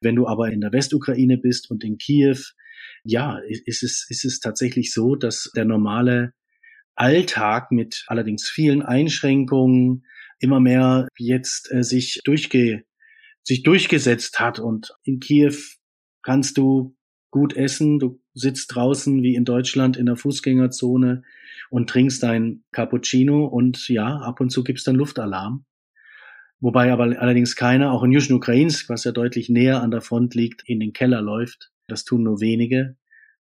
Wenn 0.00 0.16
du 0.16 0.26
aber 0.26 0.50
in 0.50 0.60
der 0.60 0.72
Westukraine 0.72 1.38
bist 1.38 1.70
und 1.70 1.84
in 1.84 1.98
Kiew, 1.98 2.38
ja, 3.04 3.38
ist 3.46 3.82
es, 3.82 4.06
ist 4.08 4.24
es 4.24 4.40
tatsächlich 4.40 4.92
so, 4.92 5.14
dass 5.14 5.50
der 5.54 5.64
normale 5.64 6.32
Alltag 6.94 7.70
mit 7.70 8.04
allerdings 8.06 8.48
vielen 8.48 8.82
Einschränkungen 8.82 10.04
immer 10.38 10.60
mehr 10.60 11.08
jetzt 11.18 11.72
äh, 11.72 11.82
sich 11.82 12.20
durchge, 12.24 12.84
sich 13.42 13.62
durchgesetzt 13.62 14.40
hat 14.40 14.58
und 14.58 14.92
in 15.02 15.20
Kiew 15.20 15.56
kannst 16.22 16.56
du 16.56 16.96
gut 17.30 17.56
essen, 17.56 17.98
du 17.98 18.22
sitzt 18.34 18.74
draußen 18.74 19.22
wie 19.22 19.34
in 19.34 19.44
Deutschland 19.44 19.96
in 19.96 20.06
der 20.06 20.16
Fußgängerzone, 20.16 21.22
und 21.70 21.90
trinkst 21.90 22.22
dein 22.22 22.62
Cappuccino 22.70 23.46
und 23.46 23.88
ja, 23.88 24.18
ab 24.18 24.40
und 24.40 24.50
zu 24.50 24.62
gibt's 24.62 24.84
dann 24.84 24.94
Luftalarm. 24.94 25.64
Wobei 26.60 26.92
aber 26.92 27.20
allerdings 27.20 27.56
keiner, 27.56 27.90
auch 27.90 28.04
in 28.04 28.12
Juschn-Ukrainsk, 28.12 28.88
was 28.88 29.02
ja 29.02 29.10
deutlich 29.12 29.48
näher 29.48 29.82
an 29.82 29.90
der 29.90 30.00
Front 30.00 30.34
liegt, 30.34 30.62
in 30.68 30.78
den 30.78 30.92
Keller 30.92 31.20
läuft. 31.20 31.72
Das 31.88 32.04
tun 32.04 32.22
nur 32.22 32.40
wenige, 32.40 32.96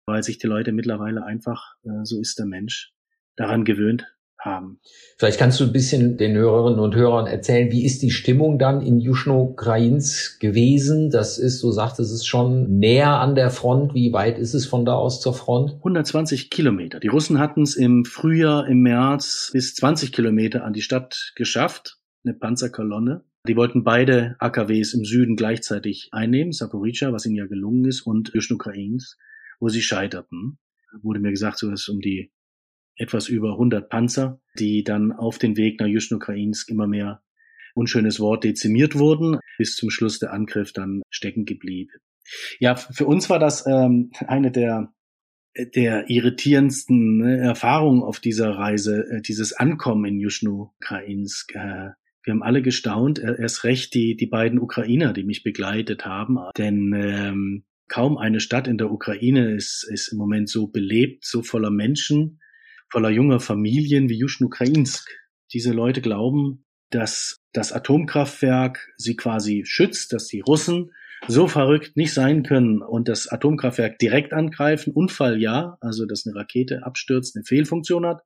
weil 0.07 0.23
sich 0.23 0.39
die 0.39 0.47
Leute 0.47 0.71
mittlerweile 0.73 1.25
einfach, 1.25 1.75
äh, 1.83 2.05
so 2.05 2.21
ist 2.21 2.39
der 2.39 2.47
Mensch, 2.47 2.93
daran 3.37 3.65
gewöhnt 3.65 4.07
haben. 4.41 4.81
Vielleicht 5.19 5.39
kannst 5.39 5.61
du 5.61 5.65
ein 5.65 5.73
bisschen 5.73 6.17
den 6.17 6.35
Hörerinnen 6.35 6.81
und 6.81 6.95
Hörern 6.95 7.27
erzählen, 7.27 7.71
wie 7.71 7.85
ist 7.85 8.03
die 8.03 8.11
Stimmung 8.11 8.59
dann 8.59 8.81
in 8.81 8.99
Juschno-Krains 8.99 10.39
gewesen? 10.39 11.11
Das 11.11 11.39
ist, 11.39 11.61
so 11.61 11.71
sagt 11.71 11.99
es 11.99 12.11
ist 12.11 12.27
schon 12.27 12.79
näher 12.79 13.21
an 13.21 13.35
der 13.35 13.51
Front. 13.51 13.95
Wie 13.95 14.13
weit 14.13 14.39
ist 14.39 14.55
es 14.55 14.67
von 14.67 14.85
da 14.85 14.95
aus 14.95 15.21
zur 15.21 15.35
Front? 15.35 15.75
120 15.77 16.51
Kilometer. 16.51 17.01
Die 17.01 17.09
Russen 17.09 17.39
hatten 17.39 17.63
es 17.63 17.77
im 17.77 18.05
Frühjahr, 18.05 18.67
im 18.67 18.81
März 18.81 19.51
bis 19.53 19.75
20 19.75 20.13
Kilometer 20.13 20.65
an 20.65 20.73
die 20.73 20.83
Stadt 20.83 21.33
geschafft, 21.37 21.99
eine 22.25 22.35
Panzerkolonne. 22.35 23.25
Die 23.49 23.57
wollten 23.57 23.85
beide 23.85 24.37
AKWs 24.39 24.93
im 24.95 25.05
Süden 25.05 25.37
gleichzeitig 25.37 26.09
einnehmen, 26.13 26.53
Saporica, 26.53 27.13
was 27.13 27.25
ihnen 27.25 27.37
ja 27.37 27.47
gelungen 27.47 27.87
ist, 27.87 28.03
und 28.03 28.33
Juschno-Krains, 28.35 29.17
wo 29.61 29.69
sie 29.69 29.83
scheiterten. 29.83 30.59
Wurde 31.03 31.21
mir 31.21 31.31
gesagt, 31.31 31.59
so 31.59 31.71
dass 31.71 31.89
um 31.89 32.01
die 32.01 32.31
etwas 33.01 33.29
über 33.29 33.53
100 33.53 33.89
Panzer, 33.89 34.41
die 34.59 34.85
dann 34.85 35.13
auf 35.13 35.39
den 35.39 35.57
Weg 35.57 35.81
nach 35.81 35.87
Juschno-Ukrainsk 35.87 36.71
immer 36.71 36.87
mehr, 36.87 37.23
unschönes 37.75 38.21
Wort, 38.21 38.45
dezimiert 38.45 38.99
wurden, 38.99 39.39
bis 39.59 39.77
zum 39.77 39.91
Schluss 39.91 40.19
der 40.19 40.33
Angriff 40.33 40.73
dann 40.73 41.03
stecken 41.09 41.47
geblieben. 41.47 41.93
Ja, 42.59 42.77
für 42.77 43.07
uns 43.07 43.31
war 43.31 43.39
das 43.39 43.67
ähm, 43.67 44.11
eine 44.27 44.51
der 44.51 44.93
der 45.75 46.09
irritierendsten 46.09 47.17
ne, 47.17 47.39
Erfahrungen 47.39 48.05
auf 48.05 48.21
dieser 48.21 48.51
Reise, 48.51 49.05
äh, 49.11 49.21
dieses 49.21 49.53
Ankommen 49.53 50.05
in 50.05 50.21
Juschno-Ukrainsk. 50.21 51.55
Äh, 51.57 51.91
wir 52.23 52.35
haben 52.35 52.43
alle 52.43 52.63
gestaunt, 52.63 53.19
erst 53.19 53.65
recht 53.65 53.95
die, 53.95 54.15
die 54.15 54.27
beiden 54.27 54.61
Ukrainer, 54.61 55.13
die 55.13 55.25
mich 55.25 55.43
begleitet 55.43 56.05
haben, 56.05 56.39
denn 56.57 56.93
ähm, 56.95 57.65
kaum 57.89 58.19
eine 58.19 58.41
Stadt 58.41 58.69
in 58.69 58.79
der 58.79 58.93
Ukraine 58.93 59.53
ist, 59.55 59.89
ist 59.91 60.13
im 60.13 60.19
Moment 60.19 60.49
so 60.49 60.69
belebt, 60.69 61.25
so 61.25 61.43
voller 61.43 61.71
Menschen, 61.71 62.40
voller 62.91 63.11
junger 63.11 63.41
Familien 63.41 64.09
wie 64.09 64.19
Juschn-Ukrainsk. 64.19 65.09
Diese 65.53 65.73
Leute 65.73 66.01
glauben, 66.01 66.65
dass 66.91 67.37
das 67.53 67.73
Atomkraftwerk 67.73 68.89
sie 68.97 69.17
quasi 69.17 69.63
schützt, 69.65 70.13
dass 70.13 70.27
die 70.27 70.41
Russen 70.41 70.93
so 71.29 71.47
verrückt 71.47 71.97
nicht 71.97 72.13
sein 72.13 72.43
können 72.43 72.83
und 72.83 73.09
das 73.09 73.29
Atomkraftwerk 73.29 73.99
direkt 73.99 74.33
angreifen. 74.33 74.93
Unfall 74.93 75.41
ja, 75.41 75.77
also 75.81 76.07
dass 76.07 76.27
eine 76.27 76.35
Rakete 76.35 76.85
abstürzt, 76.85 77.37
eine 77.37 77.45
Fehlfunktion 77.45 78.07
hat, 78.07 78.23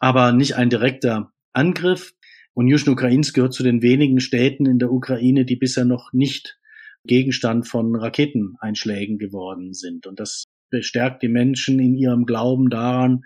aber 0.00 0.32
nicht 0.32 0.54
ein 0.56 0.70
direkter 0.70 1.32
Angriff. 1.52 2.12
Und 2.54 2.68
Juschn-Ukrainsk 2.68 3.34
gehört 3.34 3.52
zu 3.52 3.62
den 3.62 3.82
wenigen 3.82 4.20
Städten 4.20 4.64
in 4.64 4.78
der 4.78 4.90
Ukraine, 4.90 5.44
die 5.44 5.56
bisher 5.56 5.84
noch 5.84 6.12
nicht 6.12 6.58
Gegenstand 7.04 7.68
von 7.68 7.94
Raketeneinschlägen 7.94 9.18
geworden 9.18 9.74
sind. 9.74 10.06
Und 10.06 10.18
das 10.20 10.44
bestärkt 10.70 11.22
die 11.22 11.28
Menschen 11.28 11.78
in 11.78 11.94
ihrem 11.94 12.24
Glauben 12.24 12.70
daran, 12.70 13.24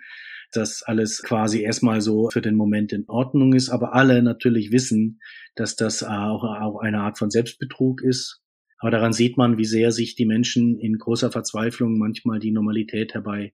dass 0.53 0.83
alles 0.83 1.23
quasi 1.23 1.63
erstmal 1.63 2.01
so 2.01 2.31
für 2.31 2.41
den 2.41 2.57
Moment 2.57 2.93
in 2.93 3.09
Ordnung 3.09 3.55
ist, 3.55 3.69
aber 3.69 3.95
alle 3.95 4.23
natürlich 4.23 4.73
wissen, 4.73 5.21
dass 5.55 5.77
das 5.77 6.03
auch, 6.03 6.45
auch 6.45 6.81
eine 6.81 7.01
Art 7.01 7.19
von 7.19 7.31
Selbstbetrug 7.31 8.03
ist. 8.03 8.43
Aber 8.79 8.91
daran 8.91 9.13
sieht 9.13 9.37
man, 9.37 9.59
wie 9.59 9.65
sehr 9.65 9.93
sich 9.93 10.15
die 10.15 10.27
Menschen 10.27 10.79
in 10.79 10.99
großer 10.99 11.31
Verzweiflung 11.31 11.99
manchmal 11.99 12.39
die 12.39 12.51
Normalität 12.51 13.15
herbei, 13.15 13.53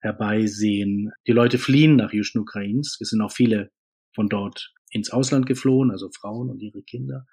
herbeisehen. 0.00 1.10
Die 1.26 1.32
Leute 1.32 1.58
fliehen 1.58 1.96
nach 1.96 2.12
Juschn-Ukrains. 2.12 2.98
Es 3.00 3.10
sind 3.10 3.20
auch 3.20 3.32
viele 3.32 3.70
von 4.14 4.28
dort 4.28 4.72
ins 4.90 5.10
Ausland 5.10 5.46
geflohen, 5.46 5.90
also 5.90 6.10
Frauen 6.10 6.50
und 6.50 6.60
ihre 6.60 6.82
Kinder. 6.82 7.26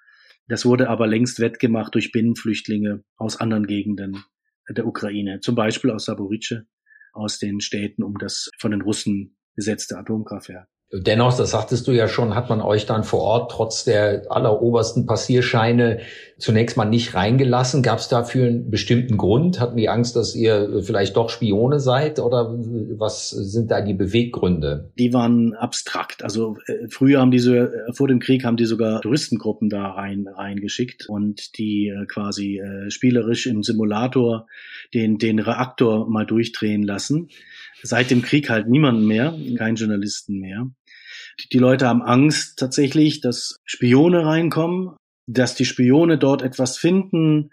Das 0.48 0.64
wurde 0.64 0.88
aber 0.88 1.06
längst 1.06 1.38
wettgemacht 1.38 1.94
durch 1.94 2.10
Binnenflüchtlinge 2.10 3.04
aus 3.16 3.36
anderen 3.36 3.66
Gegenden 3.66 4.24
der 4.68 4.86
Ukraine, 4.86 5.40
zum 5.40 5.54
Beispiel 5.54 5.90
aus 5.90 6.06
Saborice 6.06 6.66
aus 7.12 7.38
den 7.38 7.60
Städten 7.60 8.02
um 8.02 8.18
das 8.18 8.50
von 8.58 8.70
den 8.70 8.82
Russen 8.82 9.36
besetzte 9.54 9.98
Atomkraftwerk. 9.98 10.68
Dennoch, 10.92 11.36
das 11.36 11.52
sagtest 11.52 11.86
du 11.86 11.92
ja 11.92 12.08
schon, 12.08 12.34
hat 12.34 12.48
man 12.48 12.60
euch 12.60 12.84
dann 12.84 13.04
vor 13.04 13.20
Ort 13.20 13.52
trotz 13.52 13.84
der 13.84 14.24
allerobersten 14.28 15.06
Passierscheine 15.06 16.00
zunächst 16.36 16.76
mal 16.76 16.84
nicht 16.84 17.14
reingelassen. 17.14 17.84
Gab 17.84 18.00
es 18.00 18.08
dafür 18.08 18.48
einen 18.48 18.70
bestimmten 18.70 19.16
Grund? 19.16 19.60
Hatten 19.60 19.76
die 19.76 19.88
Angst, 19.88 20.16
dass 20.16 20.34
ihr 20.34 20.82
vielleicht 20.82 21.16
doch 21.16 21.30
Spione 21.30 21.78
seid? 21.78 22.18
Oder 22.18 22.56
was 22.98 23.30
sind 23.30 23.70
da 23.70 23.82
die 23.82 23.94
Beweggründe? 23.94 24.90
Die 24.98 25.12
waren 25.12 25.54
abstrakt. 25.54 26.24
Also 26.24 26.56
äh, 26.66 26.88
früher 26.88 27.20
haben 27.20 27.30
diese, 27.30 27.56
äh, 27.56 27.92
vor 27.92 28.08
dem 28.08 28.18
Krieg 28.18 28.44
haben 28.44 28.56
die 28.56 28.66
sogar 28.66 29.00
Touristengruppen 29.00 29.70
da 29.70 29.90
rein 29.92 30.26
reingeschickt 30.26 31.08
und 31.08 31.56
die 31.56 31.86
äh, 31.86 32.06
quasi 32.06 32.58
äh, 32.58 32.90
spielerisch 32.90 33.46
im 33.46 33.62
Simulator 33.62 34.48
den, 34.92 35.18
den 35.18 35.38
Reaktor 35.38 36.10
mal 36.10 36.26
durchdrehen 36.26 36.82
lassen. 36.82 37.28
Seit 37.82 38.10
dem 38.10 38.22
Krieg 38.22 38.50
halt 38.50 38.68
niemanden 38.68 39.06
mehr, 39.06 39.34
keinen 39.56 39.76
Journalisten 39.76 40.38
mehr. 40.38 40.66
Die 41.52 41.58
Leute 41.58 41.88
haben 41.88 42.02
Angst 42.02 42.58
tatsächlich, 42.58 43.20
dass 43.20 43.56
Spione 43.64 44.26
reinkommen, 44.26 44.96
dass 45.26 45.54
die 45.54 45.64
Spione 45.64 46.18
dort 46.18 46.42
etwas 46.42 46.76
finden, 46.76 47.50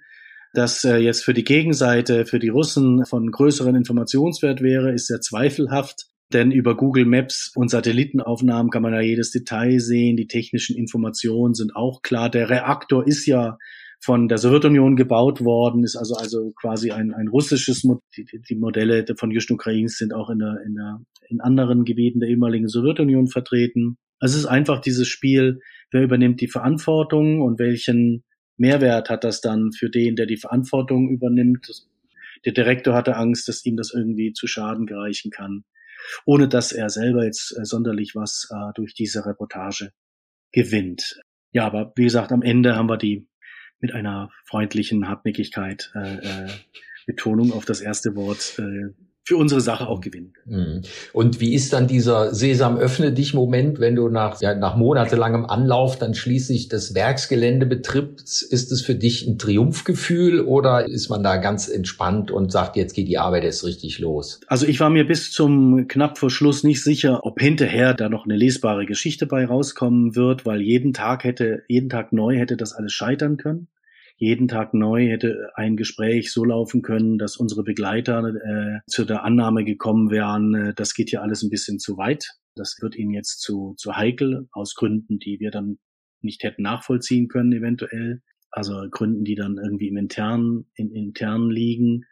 das 0.53 0.83
äh, 0.83 0.97
jetzt 0.97 1.23
für 1.23 1.33
die 1.33 1.43
Gegenseite, 1.43 2.25
für 2.25 2.39
die 2.39 2.49
Russen 2.49 3.05
von 3.05 3.29
größeren 3.29 3.75
Informationswert 3.75 4.61
wäre, 4.61 4.91
ist 4.91 5.07
sehr 5.07 5.21
zweifelhaft. 5.21 6.07
Denn 6.33 6.51
über 6.51 6.75
Google 6.75 7.05
Maps 7.05 7.51
und 7.55 7.69
Satellitenaufnahmen 7.69 8.69
kann 8.69 8.81
man 8.81 8.93
ja 8.93 8.99
jedes 8.99 9.31
Detail 9.31 9.79
sehen. 9.79 10.17
Die 10.17 10.27
technischen 10.27 10.75
Informationen 10.75 11.53
sind 11.53 11.75
auch 11.75 12.01
klar. 12.01 12.29
Der 12.29 12.49
Reaktor 12.49 13.07
ist 13.07 13.25
ja 13.27 13.57
von 13.99 14.27
der 14.27 14.37
Sowjetunion 14.37 14.95
gebaut 14.95 15.43
worden, 15.43 15.83
ist 15.83 15.95
also 15.95 16.15
also 16.15 16.51
quasi 16.51 16.91
ein, 16.91 17.13
ein 17.13 17.27
russisches 17.27 17.81
die, 18.15 18.25
die 18.25 18.55
Modelle 18.55 19.05
von 19.17 19.31
Juschen 19.31 19.55
Ukrains 19.55 19.97
sind 19.97 20.13
auch 20.13 20.29
in 20.29 20.39
der, 20.39 20.61
in 20.65 20.75
der 20.75 21.01
in 21.29 21.41
anderen 21.41 21.83
Gebieten 21.83 22.19
der 22.19 22.29
ehemaligen 22.29 22.67
Sowjetunion 22.67 23.27
vertreten. 23.27 23.97
Also 24.19 24.35
es 24.35 24.43
ist 24.43 24.49
einfach 24.49 24.81
dieses 24.81 25.07
Spiel, 25.07 25.59
wer 25.91 26.03
übernimmt 26.03 26.41
die 26.41 26.47
Verantwortung 26.47 27.41
und 27.41 27.59
welchen 27.59 28.23
Mehrwert 28.57 29.09
hat 29.09 29.23
das 29.23 29.41
dann 29.41 29.71
für 29.71 29.89
den, 29.89 30.15
der 30.15 30.25
die 30.25 30.37
Verantwortung 30.37 31.09
übernimmt. 31.09 31.69
Der 32.45 32.53
Direktor 32.53 32.93
hatte 32.93 33.15
Angst, 33.15 33.47
dass 33.47 33.65
ihm 33.65 33.77
das 33.77 33.93
irgendwie 33.93 34.33
zu 34.33 34.47
Schaden 34.47 34.85
gereichen 34.85 35.31
kann, 35.31 35.63
ohne 36.25 36.47
dass 36.47 36.71
er 36.71 36.89
selber 36.89 37.25
jetzt 37.25 37.55
äh, 37.57 37.65
sonderlich 37.65 38.15
was 38.15 38.47
äh, 38.51 38.73
durch 38.75 38.93
diese 38.93 39.25
Reportage 39.25 39.91
gewinnt. 40.51 41.19
Ja, 41.51 41.65
aber 41.65 41.93
wie 41.95 42.03
gesagt, 42.03 42.31
am 42.31 42.41
Ende 42.41 42.75
haben 42.75 42.89
wir 42.89 42.97
die 42.97 43.27
mit 43.79 43.93
einer 43.93 44.29
freundlichen 44.45 45.07
Hartnäckigkeit 45.07 45.91
äh, 45.95 46.15
äh, 46.17 46.49
Betonung 47.05 47.53
auf 47.53 47.65
das 47.65 47.81
erste 47.81 48.15
Wort 48.15 48.59
äh, 48.59 48.93
für 49.27 49.35
unsere 49.35 49.59
Sache 49.59 49.87
auch 49.87 49.99
gewinnen. 49.99 50.31
Mhm. 50.45 50.83
Und 51.11 51.41
wie 51.41 51.53
ist 51.53 51.73
dann 51.73 51.85
dieser 51.85 52.33
Sesam 52.33 52.77
öffne 52.77 53.11
dich 53.11 53.33
Moment, 53.33 53.77
wenn 53.81 53.93
du 53.93 54.07
nach, 54.07 54.39
ja, 54.39 54.55
nach 54.55 54.77
monatelangem 54.77 55.45
Anlauf 55.45 55.99
dann 55.99 56.13
schließlich 56.13 56.69
das 56.69 56.95
Werksgelände 56.95 57.65
betrittst? 57.65 58.41
Ist 58.41 58.71
es 58.71 58.81
für 58.81 58.95
dich 58.95 59.27
ein 59.27 59.37
Triumphgefühl 59.37 60.39
oder 60.39 60.87
ist 60.87 61.09
man 61.09 61.23
da 61.23 61.35
ganz 61.35 61.67
entspannt 61.67 62.31
und 62.31 62.53
sagt, 62.53 62.77
jetzt 62.77 62.93
geht 62.93 63.09
die 63.09 63.17
Arbeit 63.17 63.43
erst 63.43 63.65
richtig 63.65 63.99
los? 63.99 64.39
Also 64.47 64.65
ich 64.65 64.79
war 64.79 64.89
mir 64.89 65.05
bis 65.05 65.29
zum 65.33 65.89
knapp 65.89 66.17
vor 66.17 66.29
Schluss 66.29 66.63
nicht 66.63 66.81
sicher, 66.81 67.25
ob 67.25 67.41
hinterher 67.41 67.93
da 67.93 68.07
noch 68.07 68.23
eine 68.23 68.37
lesbare 68.37 68.85
Geschichte 68.85 69.25
bei 69.25 69.45
rauskommen 69.45 70.15
wird, 70.15 70.45
weil 70.45 70.61
jeden 70.61 70.93
Tag 70.93 71.25
hätte, 71.25 71.63
jeden 71.67 71.89
Tag 71.89 72.13
neu 72.13 72.37
hätte 72.37 72.55
das 72.55 72.71
alles 72.71 72.93
scheitern 72.93 73.35
können 73.35 73.67
jeden 74.17 74.47
Tag 74.47 74.73
neu 74.73 75.07
hätte 75.07 75.51
ein 75.53 75.77
Gespräch 75.77 76.31
so 76.31 76.43
laufen 76.43 76.81
können, 76.81 77.19
dass 77.19 77.37
unsere 77.37 77.63
Begleiter 77.63 78.23
äh, 78.27 78.79
zu 78.87 79.05
der 79.05 79.23
Annahme 79.23 79.63
gekommen 79.63 80.09
wären, 80.09 80.55
äh, 80.55 80.73
das 80.73 80.95
geht 80.95 81.11
ja 81.11 81.21
alles 81.21 81.43
ein 81.43 81.51
bisschen 81.51 81.79
zu 81.79 81.97
weit. 81.97 82.31
Das 82.55 82.77
wird 82.81 82.95
ihnen 82.95 83.11
jetzt 83.11 83.41
zu, 83.41 83.75
zu 83.77 83.95
heikel, 83.95 84.47
aus 84.51 84.73
Gründen, 84.73 85.19
die 85.19 85.39
wir 85.39 85.51
dann 85.51 85.77
nicht 86.21 86.43
hätten 86.43 86.63
nachvollziehen 86.63 87.27
können, 87.27 87.53
eventuell. 87.53 88.23
Also 88.49 88.73
Gründen, 88.89 89.23
die 89.23 89.35
dann 89.35 89.57
irgendwie 89.63 89.89
im 89.89 89.97
internen, 89.97 90.65
im 90.73 90.91
internen 90.91 91.51
liegen. 91.51 92.05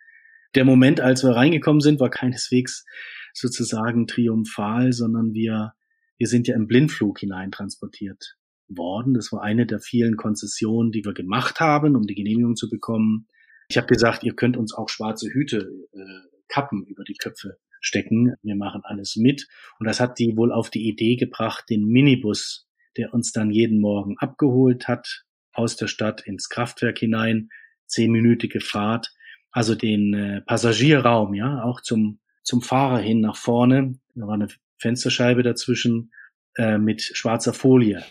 Der 0.54 0.64
Moment, 0.64 1.02
als 1.02 1.24
wir 1.24 1.32
reingekommen 1.32 1.82
sind, 1.82 2.00
war 2.00 2.12
keineswegs 2.12 2.86
sozusagen 3.34 4.06
triumphal, 4.06 4.94
sondern 4.94 5.34
wir, 5.34 5.74
wir 6.18 6.28
sind 6.28 6.48
ja 6.48 6.56
im 6.56 6.68
Blindflug 6.68 7.20
hineintransportiert 7.20 8.38
worden. 8.68 9.14
Das 9.14 9.32
war 9.32 9.42
eine 9.42 9.66
der 9.66 9.80
vielen 9.80 10.18
Konzessionen, 10.18 10.92
die 10.92 11.06
wir 11.06 11.14
gemacht 11.14 11.60
haben, 11.60 11.96
um 11.96 12.04
die 12.04 12.16
Genehmigung 12.16 12.56
zu 12.56 12.70
bekommen. 12.70 13.28
Ich 13.70 13.78
habe 13.78 13.88
gesagt, 13.88 14.24
ihr 14.24 14.36
könnt 14.36 14.58
uns 14.58 14.74
auch 14.74 14.90
schwarze 14.90 15.30
Hüte, 15.30 15.70
äh, 15.92 16.40
Kappen 16.48 16.86
über 16.86 17.04
die 17.04 17.16
Köpfe 17.16 17.58
stecken. 17.82 18.34
Wir 18.42 18.56
machen 18.56 18.82
alles 18.84 19.16
mit. 19.16 19.48
Und 19.80 19.88
das 19.88 20.00
hat 20.00 20.20
die 20.20 20.36
wohl 20.38 20.52
auf 20.52 20.70
die 20.70 20.88
Idee 20.88 21.16
gebracht, 21.16 21.66
den 21.70 21.86
Minibus, 21.86 22.68
der 22.98 23.14
uns 23.14 23.32
dann 23.32 23.52
jeden 23.52 23.80
Morgen 23.80 24.18
abgeholt 24.20 24.88
hat, 24.88 25.26
aus 25.54 25.76
der 25.76 25.88
Stadt 25.88 26.26
ins 26.26 26.50
Kraftwerk 26.50 27.00
hinein, 27.00 27.50
zehnminütige 27.88 28.62
Fahrt, 28.62 29.14
also 29.52 29.76
den 29.76 30.14
äh, 30.14 30.42
Passagierraum, 30.42 31.34
ja, 31.34 31.64
auch 31.64 31.82
zum, 31.82 32.20
zum 32.44 32.62
Fahrer 32.62 33.00
hin 33.00 33.22
nach 33.22 33.38
vorne. 33.38 34.00
Da 34.16 34.28
war 34.28 34.34
eine 34.34 34.48
Fensterscheibe 34.78 35.44
dazwischen 35.44 36.12
äh, 36.58 36.78
mit 36.78 37.02
schwarzer 37.02 37.54
Folie 37.54 38.04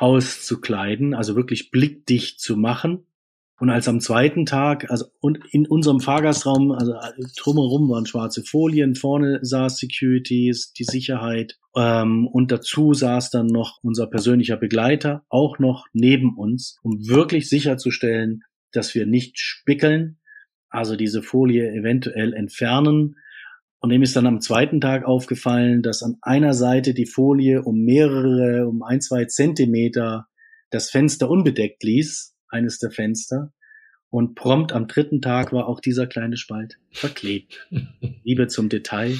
auszukleiden, 0.00 1.14
also 1.14 1.36
wirklich 1.36 1.70
blickdicht 1.70 2.40
zu 2.40 2.56
machen. 2.56 3.06
Und 3.58 3.68
als 3.68 3.86
am 3.86 4.00
zweiten 4.00 4.46
Tag, 4.46 4.90
also 4.90 5.04
und 5.20 5.38
in 5.50 5.66
unserem 5.66 6.00
Fahrgastraum, 6.00 6.72
also 6.72 6.94
drumherum 7.36 7.90
waren 7.90 8.06
schwarze 8.06 8.42
Folien, 8.42 8.94
vorne 8.94 9.40
saß 9.42 9.76
Securities, 9.76 10.72
die 10.72 10.84
Sicherheit 10.84 11.58
ähm, 11.76 12.26
und 12.26 12.50
dazu 12.50 12.94
saß 12.94 13.28
dann 13.28 13.48
noch 13.48 13.78
unser 13.82 14.06
persönlicher 14.06 14.56
Begleiter, 14.56 15.26
auch 15.28 15.58
noch 15.58 15.86
neben 15.92 16.38
uns, 16.38 16.78
um 16.82 17.06
wirklich 17.06 17.50
sicherzustellen, 17.50 18.40
dass 18.72 18.94
wir 18.94 19.04
nicht 19.04 19.38
spickeln, 19.38 20.18
also 20.70 20.96
diese 20.96 21.22
Folie 21.22 21.70
eventuell 21.70 22.32
entfernen 22.32 23.16
und 23.80 23.90
dem 23.90 24.02
ist 24.02 24.14
dann 24.14 24.26
am 24.26 24.40
zweiten 24.40 24.80
Tag 24.80 25.04
aufgefallen, 25.04 25.82
dass 25.82 26.02
an 26.02 26.18
einer 26.20 26.52
Seite 26.52 26.92
die 26.92 27.06
Folie 27.06 27.62
um 27.62 27.80
mehrere, 27.80 28.68
um 28.68 28.82
ein, 28.82 29.00
zwei 29.00 29.24
Zentimeter 29.24 30.26
das 30.68 30.90
Fenster 30.90 31.30
unbedeckt 31.30 31.82
ließ, 31.82 32.36
eines 32.48 32.78
der 32.78 32.90
Fenster. 32.90 33.52
Und 34.10 34.34
prompt 34.34 34.72
am 34.72 34.86
dritten 34.86 35.22
Tag 35.22 35.52
war 35.52 35.66
auch 35.66 35.80
dieser 35.80 36.06
kleine 36.06 36.36
Spalt 36.36 36.78
verklebt. 36.90 37.68
Liebe 38.24 38.48
zum 38.48 38.68
Detail, 38.68 39.16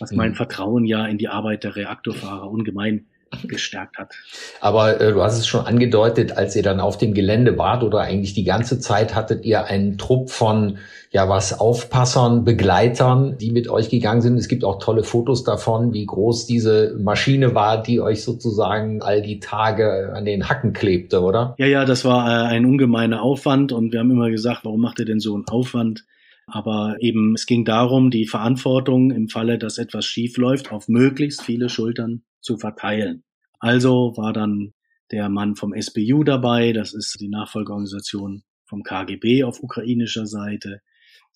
was 0.00 0.12
mein 0.12 0.30
mhm. 0.30 0.36
Vertrauen 0.36 0.86
ja 0.86 1.06
in 1.06 1.18
die 1.18 1.28
Arbeit 1.28 1.62
der 1.62 1.76
Reaktorfahrer 1.76 2.50
ungemein 2.50 3.06
gestärkt 3.44 3.98
hat. 3.98 4.14
Aber 4.60 5.00
äh, 5.00 5.12
du 5.12 5.22
hast 5.22 5.38
es 5.38 5.46
schon 5.46 5.64
angedeutet, 5.64 6.36
als 6.36 6.56
ihr 6.56 6.62
dann 6.62 6.80
auf 6.80 6.98
dem 6.98 7.14
Gelände 7.14 7.56
wart 7.58 7.82
oder 7.82 8.00
eigentlich 8.00 8.34
die 8.34 8.44
ganze 8.44 8.80
Zeit 8.80 9.14
hattet 9.14 9.44
ihr 9.44 9.64
einen 9.64 9.98
Trupp 9.98 10.30
von 10.30 10.78
ja 11.12 11.28
was 11.28 11.58
Aufpassern, 11.58 12.44
Begleitern, 12.44 13.36
die 13.38 13.50
mit 13.50 13.68
euch 13.68 13.88
gegangen 13.88 14.20
sind. 14.20 14.36
Es 14.36 14.48
gibt 14.48 14.64
auch 14.64 14.78
tolle 14.78 15.02
Fotos 15.02 15.44
davon, 15.44 15.92
wie 15.92 16.06
groß 16.06 16.46
diese 16.46 16.96
Maschine 17.00 17.54
war, 17.54 17.82
die 17.82 18.00
euch 18.00 18.22
sozusagen 18.22 19.02
all 19.02 19.22
die 19.22 19.40
Tage 19.40 20.12
an 20.14 20.24
den 20.24 20.48
Hacken 20.48 20.72
klebte, 20.72 21.20
oder? 21.20 21.54
Ja, 21.58 21.66
ja, 21.66 21.84
das 21.84 22.04
war 22.04 22.28
äh, 22.28 22.48
ein 22.48 22.64
ungemeiner 22.64 23.22
Aufwand 23.22 23.72
und 23.72 23.92
wir 23.92 24.00
haben 24.00 24.10
immer 24.10 24.30
gesagt, 24.30 24.64
warum 24.64 24.80
macht 24.80 24.98
ihr 24.98 25.06
denn 25.06 25.20
so 25.20 25.34
einen 25.34 25.46
Aufwand? 25.48 26.04
Aber 26.46 26.96
eben, 26.98 27.34
es 27.34 27.46
ging 27.46 27.64
darum, 27.64 28.10
die 28.10 28.26
Verantwortung 28.26 29.12
im 29.12 29.28
Falle, 29.28 29.56
dass 29.56 29.78
etwas 29.78 30.04
schief 30.04 30.36
läuft, 30.36 30.72
auf 30.72 30.88
möglichst 30.88 31.42
viele 31.42 31.68
Schultern 31.68 32.22
zu 32.40 32.58
verteilen. 32.58 33.24
Also 33.58 34.14
war 34.16 34.32
dann 34.32 34.72
der 35.10 35.28
Mann 35.28 35.56
vom 35.56 35.74
SBU 35.78 36.24
dabei, 36.24 36.72
das 36.72 36.94
ist 36.94 37.20
die 37.20 37.28
Nachfolgeorganisation 37.28 38.44
vom 38.64 38.82
KGB 38.82 39.44
auf 39.44 39.62
ukrainischer 39.62 40.26
Seite, 40.26 40.80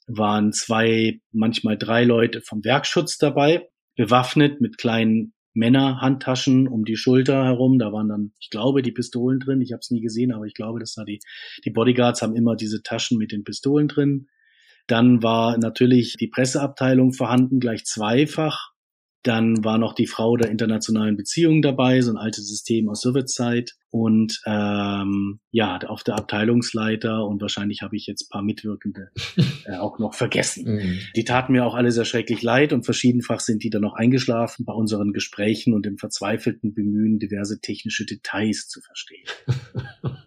waren 0.06 0.52
zwei, 0.52 1.20
manchmal 1.32 1.76
drei 1.76 2.04
Leute 2.04 2.40
vom 2.40 2.64
Werkschutz 2.64 3.18
dabei, 3.18 3.68
bewaffnet 3.96 4.60
mit 4.60 4.78
kleinen 4.78 5.34
Männerhandtaschen 5.54 6.68
um 6.68 6.84
die 6.84 6.96
Schulter 6.96 7.44
herum. 7.44 7.78
Da 7.78 7.92
waren 7.92 8.08
dann, 8.08 8.32
ich 8.40 8.50
glaube, 8.50 8.82
die 8.82 8.92
Pistolen 8.92 9.40
drin. 9.40 9.60
Ich 9.60 9.72
habe 9.72 9.80
es 9.80 9.90
nie 9.90 10.00
gesehen, 10.00 10.32
aber 10.32 10.44
ich 10.44 10.54
glaube, 10.54 10.80
dass 10.80 10.94
da 10.94 11.04
die, 11.04 11.20
die 11.64 11.70
Bodyguards 11.70 12.22
haben 12.22 12.36
immer 12.36 12.56
diese 12.56 12.82
Taschen 12.82 13.18
mit 13.18 13.32
den 13.32 13.44
Pistolen 13.44 13.88
drin. 13.88 14.26
Dann 14.86 15.22
war 15.22 15.56
natürlich 15.56 16.16
die 16.18 16.26
Presseabteilung 16.26 17.12
vorhanden, 17.12 17.60
gleich 17.60 17.84
zweifach. 17.84 18.73
Dann 19.24 19.64
war 19.64 19.78
noch 19.78 19.94
die 19.94 20.06
Frau 20.06 20.36
der 20.36 20.50
internationalen 20.50 21.16
Beziehungen 21.16 21.62
dabei, 21.62 22.02
so 22.02 22.12
ein 22.12 22.18
altes 22.18 22.46
System 22.46 22.90
aus 22.90 23.00
Sowjetzeit. 23.00 23.72
Und 23.88 24.42
ähm, 24.44 25.40
ja, 25.50 25.78
auf 25.86 26.02
der 26.02 26.16
Abteilungsleiter 26.16 27.24
und 27.24 27.40
wahrscheinlich 27.40 27.80
habe 27.80 27.96
ich 27.96 28.06
jetzt 28.06 28.28
paar 28.28 28.42
Mitwirkende 28.42 29.10
äh, 29.64 29.76
auch 29.76 29.98
noch 29.98 30.14
vergessen. 30.14 30.74
Mhm. 30.74 30.98
Die 31.16 31.24
taten 31.24 31.52
mir 31.52 31.64
auch 31.64 31.74
alle 31.74 31.90
sehr 31.90 32.04
schrecklich 32.04 32.42
leid 32.42 32.72
und 32.72 32.84
verschiedenfach 32.84 33.40
sind 33.40 33.62
die 33.62 33.70
dann 33.70 33.82
noch 33.82 33.94
eingeschlafen 33.94 34.64
bei 34.66 34.74
unseren 34.74 35.12
Gesprächen 35.12 35.72
und 35.72 35.86
im 35.86 35.96
verzweifelten 35.96 36.74
Bemühen, 36.74 37.18
diverse 37.18 37.60
technische 37.60 38.04
Details 38.04 38.68
zu 38.68 38.80
verstehen. 38.80 39.24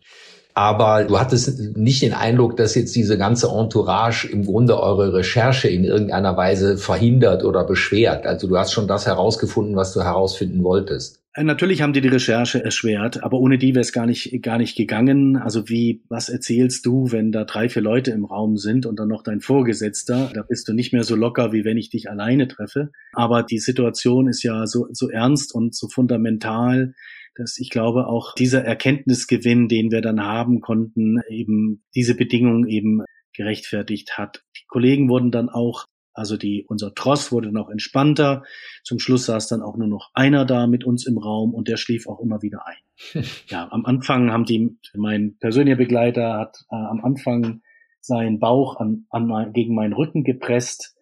aber 0.58 1.04
du 1.04 1.20
hattest 1.20 1.78
nicht 1.78 2.02
den 2.02 2.14
Eindruck, 2.14 2.58
dass 2.58 2.74
jetzt 2.74 2.96
diese 2.96 3.16
ganze 3.16 3.50
Entourage 3.50 4.28
im 4.28 4.44
Grunde 4.44 4.82
eure 4.82 5.14
Recherche 5.14 5.68
in 5.68 5.84
irgendeiner 5.84 6.36
Weise 6.36 6.80
verhindert 6.80 7.44
oder 7.44 7.64
beschwert. 7.64 8.26
Also 8.26 8.48
du 8.48 8.58
hast 8.58 8.74
schon 8.74 8.88
das 8.88 9.06
herausgefunden, 9.06 9.76
was 9.76 9.94
du 9.94 10.02
herausfinden 10.02 10.64
wolltest. 10.64 11.22
Äh, 11.36 11.44
natürlich 11.44 11.84
haben 11.84 11.94
die 11.94 12.02
die 12.02 12.08
Recherche 12.08 12.64
erschwert, 12.64 13.24
aber 13.24 13.38
ohne 13.38 13.60
die 13.60 13.76
wäre 13.76 13.82
es 13.82 13.94
gar 13.94 14.08
nicht, 14.08 14.42
gar 14.42 14.58
nicht 14.58 14.76
gegangen. 14.76 15.38
Also 15.38 15.70
wie, 15.70 16.02
was 16.10 16.28
erzählst 16.28 16.88
du, 16.88 17.12
wenn 17.12 17.32
da 17.32 17.44
drei, 17.44 17.70
vier 17.70 17.84
Leute 17.84 18.10
im 18.10 18.26
Raum 18.26 18.58
sind 18.58 18.88
und 18.88 19.00
dann 19.00 19.10
noch 19.10 19.22
dein 19.22 19.42
Vorgesetzter? 19.42 20.32
Da 20.34 20.42
bist 20.42 20.68
du 20.68 20.74
nicht 20.74 20.92
mehr 20.92 21.04
so 21.04 21.16
locker, 21.16 21.52
wie 21.52 21.66
wenn 21.66 21.78
ich 21.78 21.92
dich 21.92 22.10
alleine 22.10 22.48
treffe. 22.48 22.90
Aber 23.14 23.44
die 23.44 23.60
Situation 23.60 24.28
ist 24.28 24.42
ja 24.42 24.66
so, 24.66 24.88
so 24.92 25.08
ernst 25.08 25.54
und 25.54 25.76
so 25.76 25.88
fundamental, 25.88 26.96
dass 27.38 27.60
ich 27.60 27.70
glaube 27.70 28.08
auch 28.08 28.34
dieser 28.34 28.64
Erkenntnisgewinn, 28.64 29.68
den 29.68 29.92
wir 29.92 30.02
dann 30.02 30.22
haben 30.22 30.60
konnten, 30.60 31.22
eben 31.30 31.84
diese 31.96 32.16
Bedingungen 32.16 32.68
eben 32.68 33.04
gerechtfertigt 33.34 34.18
hat. 34.18 34.44
Die 34.58 34.66
Kollegen 34.68 35.10
wurden 35.10 35.32
dann 35.32 35.50
auch, 35.50 35.86
also 36.14 36.36
die, 36.36 36.66
unser 36.68 36.96
Tross 36.96 37.32
wurde 37.32 37.52
noch 37.52 37.70
entspannter. 37.70 38.44
Zum 38.84 38.98
Schluss 38.98 39.26
saß 39.26 39.48
dann 39.48 39.62
auch 39.62 39.78
nur 39.78 39.88
noch 39.88 40.10
einer 40.16 40.46
da 40.46 40.66
mit 40.66 40.84
uns 40.84 41.06
im 41.06 41.20
Raum 41.20 41.54
und 41.54 41.68
der 41.68 41.78
schlief 41.78 42.08
auch 42.08 42.20
immer 42.20 42.42
wieder 42.42 42.66
ein. 42.66 43.24
ja, 43.48 43.68
am 43.72 43.86
Anfang 43.86 44.32
haben 44.32 44.46
die, 44.46 44.76
mein 44.96 45.38
persönlicher 45.40 45.78
Begleiter 45.78 46.34
hat 46.34 46.66
äh, 46.72 46.76
am 46.76 47.06
Anfang 47.06 47.62
seinen 48.02 48.40
Bauch 48.40 48.78
an, 48.78 49.06
an, 49.10 49.54
gegen 49.54 49.76
meinen 49.76 49.94
Rücken 49.94 50.24
gepresst, 50.24 50.96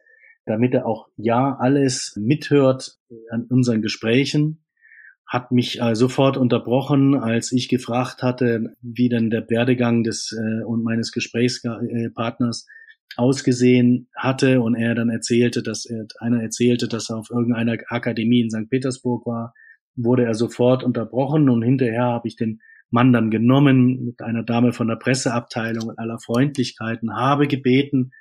damit 0.46 0.74
er 0.74 0.86
auch 0.86 1.08
ja 1.16 1.56
alles 1.58 2.18
mithört 2.20 2.98
an 3.32 3.46
unseren 3.50 3.82
Gesprächen 3.82 4.65
hat 5.28 5.52
mich 5.52 5.82
äh, 5.82 5.96
sofort 5.96 6.38
unterbrochen, 6.38 7.16
als 7.16 7.52
ich 7.52 7.68
gefragt 7.68 8.22
hatte, 8.22 8.76
wie 8.82 9.10
denn 9.10 9.30
der 9.30 9.50
Werdegang 9.50 10.04
des 10.04 10.32
äh, 10.32 10.64
und 10.64 10.84
meines 10.84 11.12
Gesprächspartners 11.12 12.68
ausgesehen 13.18 14.08
hatte 14.16 14.62
und 14.62 14.76
er 14.76 14.94
dann 14.94 15.10
erzählte, 15.10 15.64
dass 15.64 15.86
er 15.86 16.06
einer 16.20 16.42
erzählte, 16.42 16.88
dass 16.88 17.10
er 17.10 17.18
auf 17.18 17.30
irgendeiner 17.30 17.78
Akademie 17.88 18.42
in 18.42 18.50
St. 18.50 18.70
Petersburg 18.70 19.26
war, 19.26 19.54
wurde 19.96 20.26
er 20.26 20.34
sofort 20.34 20.84
unterbrochen 20.84 21.50
und 21.50 21.64
hinterher 21.64 22.04
habe 22.04 22.28
ich 22.28 22.36
den 22.36 22.62
Mann 22.90 23.14
dann 23.14 23.32
genommen 23.32 24.06
mit 24.06 24.22
einer 24.22 24.44
Dame 24.44 24.74
von 24.74 24.88
der 24.88 24.98
Presseabteilung 24.98 25.90
und 25.90 26.00
aller 26.00 26.20
Freundlichkeiten, 26.20 27.16
habe 27.16 27.48
gebeten, 27.48 28.12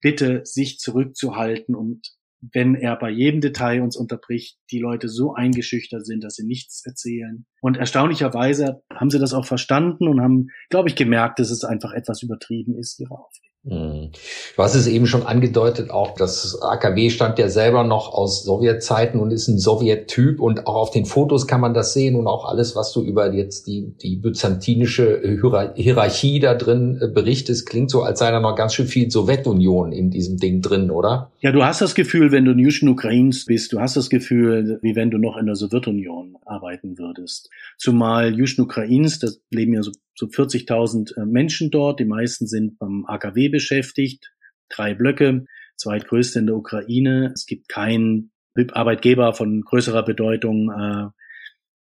bitte 0.00 0.42
sich 0.44 0.78
zurückzuhalten 0.78 1.74
und 1.74 2.14
wenn 2.52 2.74
er 2.74 2.96
bei 2.96 3.10
jedem 3.10 3.40
Detail 3.40 3.82
uns 3.82 3.96
unterbricht, 3.96 4.58
die 4.70 4.78
Leute 4.78 5.08
so 5.08 5.34
eingeschüchtert 5.34 6.04
sind, 6.04 6.24
dass 6.24 6.34
sie 6.34 6.46
nichts 6.46 6.84
erzählen. 6.84 7.46
Und 7.60 7.76
erstaunlicherweise 7.76 8.82
haben 8.92 9.10
sie 9.10 9.18
das 9.18 9.32
auch 9.32 9.46
verstanden 9.46 10.08
und 10.08 10.20
haben, 10.20 10.48
glaube 10.70 10.88
ich, 10.88 10.96
gemerkt, 10.96 11.38
dass 11.38 11.50
es 11.50 11.64
einfach 11.64 11.92
etwas 11.92 12.22
übertrieben 12.22 12.76
ist, 12.76 13.00
ihre 13.00 13.14
Aufregung. 13.14 13.53
Mhm. 13.64 14.10
Du 14.56 14.62
hast 14.62 14.74
es 14.74 14.86
eben 14.86 15.06
schon 15.06 15.22
angedeutet, 15.22 15.90
auch 15.90 16.14
das 16.14 16.60
AKW 16.60 17.08
stammt 17.08 17.38
ja 17.38 17.48
selber 17.48 17.82
noch 17.82 18.12
aus 18.12 18.44
Sowjetzeiten 18.44 19.18
und 19.18 19.30
ist 19.30 19.48
ein 19.48 19.58
Sowjettyp 19.58 20.38
und 20.38 20.66
auch 20.66 20.74
auf 20.74 20.90
den 20.90 21.06
Fotos 21.06 21.46
kann 21.46 21.62
man 21.62 21.72
das 21.72 21.94
sehen 21.94 22.14
und 22.14 22.26
auch 22.26 22.44
alles, 22.44 22.76
was 22.76 22.92
du 22.92 23.02
über 23.02 23.32
jetzt 23.32 23.66
die, 23.66 23.94
die 24.02 24.16
byzantinische 24.16 25.40
Hierarchie 25.76 26.40
da 26.40 26.54
drin 26.54 26.98
äh, 27.00 27.08
berichtest, 27.08 27.66
klingt 27.66 27.90
so, 27.90 28.02
als 28.02 28.18
sei 28.18 28.30
da 28.30 28.40
noch 28.40 28.54
ganz 28.54 28.74
schön 28.74 28.86
viel 28.86 29.10
Sowjetunion 29.10 29.92
in 29.92 30.10
diesem 30.10 30.36
Ding 30.36 30.60
drin, 30.60 30.90
oder? 30.90 31.32
Ja, 31.40 31.50
du 31.50 31.64
hast 31.64 31.80
das 31.80 31.94
Gefühl, 31.94 32.32
wenn 32.32 32.44
du 32.44 32.52
in 32.52 32.58
Juschen 32.58 32.88
Ukrains 32.88 33.46
bist, 33.46 33.72
du 33.72 33.80
hast 33.80 33.96
das 33.96 34.10
Gefühl, 34.10 34.78
wie 34.82 34.94
wenn 34.94 35.10
du 35.10 35.16
noch 35.16 35.38
in 35.38 35.46
der 35.46 35.56
Sowjetunion 35.56 36.36
arbeiten 36.44 36.98
würdest. 36.98 37.48
Zumal 37.78 38.34
Juschen 38.34 38.62
Ukrains, 38.62 39.18
das 39.18 39.40
leben 39.50 39.72
ja 39.72 39.82
so 39.82 39.90
so 40.14 40.26
40.000 40.26 41.16
äh, 41.16 41.26
Menschen 41.26 41.70
dort. 41.70 42.00
Die 42.00 42.04
meisten 42.04 42.46
sind 42.46 42.78
beim 42.78 43.04
AKW 43.06 43.48
beschäftigt. 43.48 44.32
Drei 44.68 44.94
Blöcke, 44.94 45.44
zweitgrößte 45.76 46.38
in 46.38 46.46
der 46.46 46.56
Ukraine. 46.56 47.32
Es 47.34 47.46
gibt 47.46 47.68
keinen 47.68 48.32
Arbeitgeber 48.72 49.34
von 49.34 49.62
größerer 49.62 50.04
Bedeutung 50.04 50.70
äh, 50.70 51.08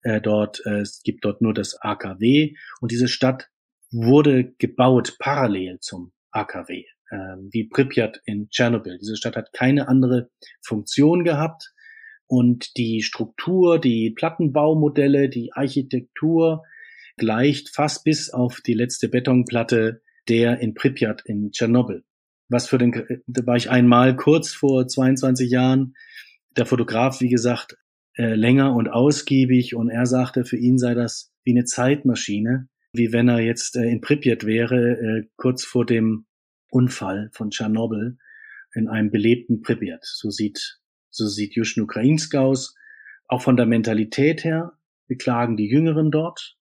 äh, 0.03 0.21
dort. 0.21 0.61
Äh, 0.65 0.81
es 0.81 1.01
gibt 1.03 1.25
dort 1.25 1.41
nur 1.41 1.53
das 1.53 1.79
AKW. 1.81 2.55
Und 2.81 2.91
diese 2.91 3.07
Stadt 3.07 3.49
wurde 3.91 4.53
gebaut 4.57 5.17
parallel 5.19 5.79
zum 5.79 6.11
AKW, 6.31 6.85
äh, 7.11 7.15
wie 7.51 7.69
Pripyat 7.69 8.19
in 8.25 8.49
Tschernobyl. 8.49 8.97
Diese 8.99 9.15
Stadt 9.15 9.35
hat 9.35 9.53
keine 9.53 9.87
andere 9.87 10.29
Funktion 10.61 11.23
gehabt. 11.23 11.71
Und 12.25 12.77
die 12.77 13.03
Struktur, 13.03 13.79
die 13.79 14.09
Plattenbaumodelle, 14.09 15.29
die 15.29 15.51
Architektur, 15.53 16.63
gleicht 17.17 17.69
fast 17.69 18.03
bis 18.03 18.29
auf 18.29 18.61
die 18.61 18.73
letzte 18.73 19.09
Betonplatte 19.09 20.01
der 20.29 20.59
in 20.59 20.73
Pripyat 20.73 21.21
in 21.25 21.51
Tschernobyl. 21.51 22.03
Was 22.49 22.67
für 22.67 22.77
den, 22.77 23.21
da 23.27 23.45
war 23.45 23.55
ich 23.55 23.69
einmal 23.69 24.15
kurz 24.15 24.53
vor 24.53 24.87
22 24.87 25.49
Jahren. 25.49 25.95
Der 26.55 26.65
Fotograf, 26.65 27.19
wie 27.19 27.29
gesagt, 27.29 27.77
äh, 28.15 28.35
länger 28.35 28.73
und 28.73 28.87
ausgiebig 28.87 29.75
und 29.75 29.89
er 29.89 30.05
sagte, 30.05 30.45
für 30.45 30.57
ihn 30.57 30.77
sei 30.77 30.93
das 30.93 31.33
wie 31.43 31.51
eine 31.51 31.65
Zeitmaschine, 31.65 32.69
wie 32.93 33.11
wenn 33.11 33.27
er 33.27 33.39
jetzt 33.39 33.75
äh, 33.75 33.89
in 33.89 34.01
Pripyat 34.01 34.45
wäre, 34.45 34.91
äh, 34.91 35.27
kurz 35.35 35.65
vor 35.65 35.85
dem 35.85 36.25
Unfall 36.69 37.29
von 37.33 37.49
Tschernobyl 37.49 38.17
in 38.75 38.87
einem 38.87 39.11
belebten 39.11 39.61
Pripyat. 39.61 40.03
So 40.03 40.29
sieht, 40.29 40.79
so 41.09 41.27
sieht 41.27 41.55
Juschn 41.55 41.81
Ukrainsk 41.81 42.35
aus. 42.35 42.75
Auch 43.27 43.41
von 43.41 43.57
der 43.57 43.65
Mentalität 43.65 44.43
her 44.43 44.73
beklagen 45.07 45.57
die 45.57 45.67
Jüngeren 45.67 46.11
dort 46.11 46.57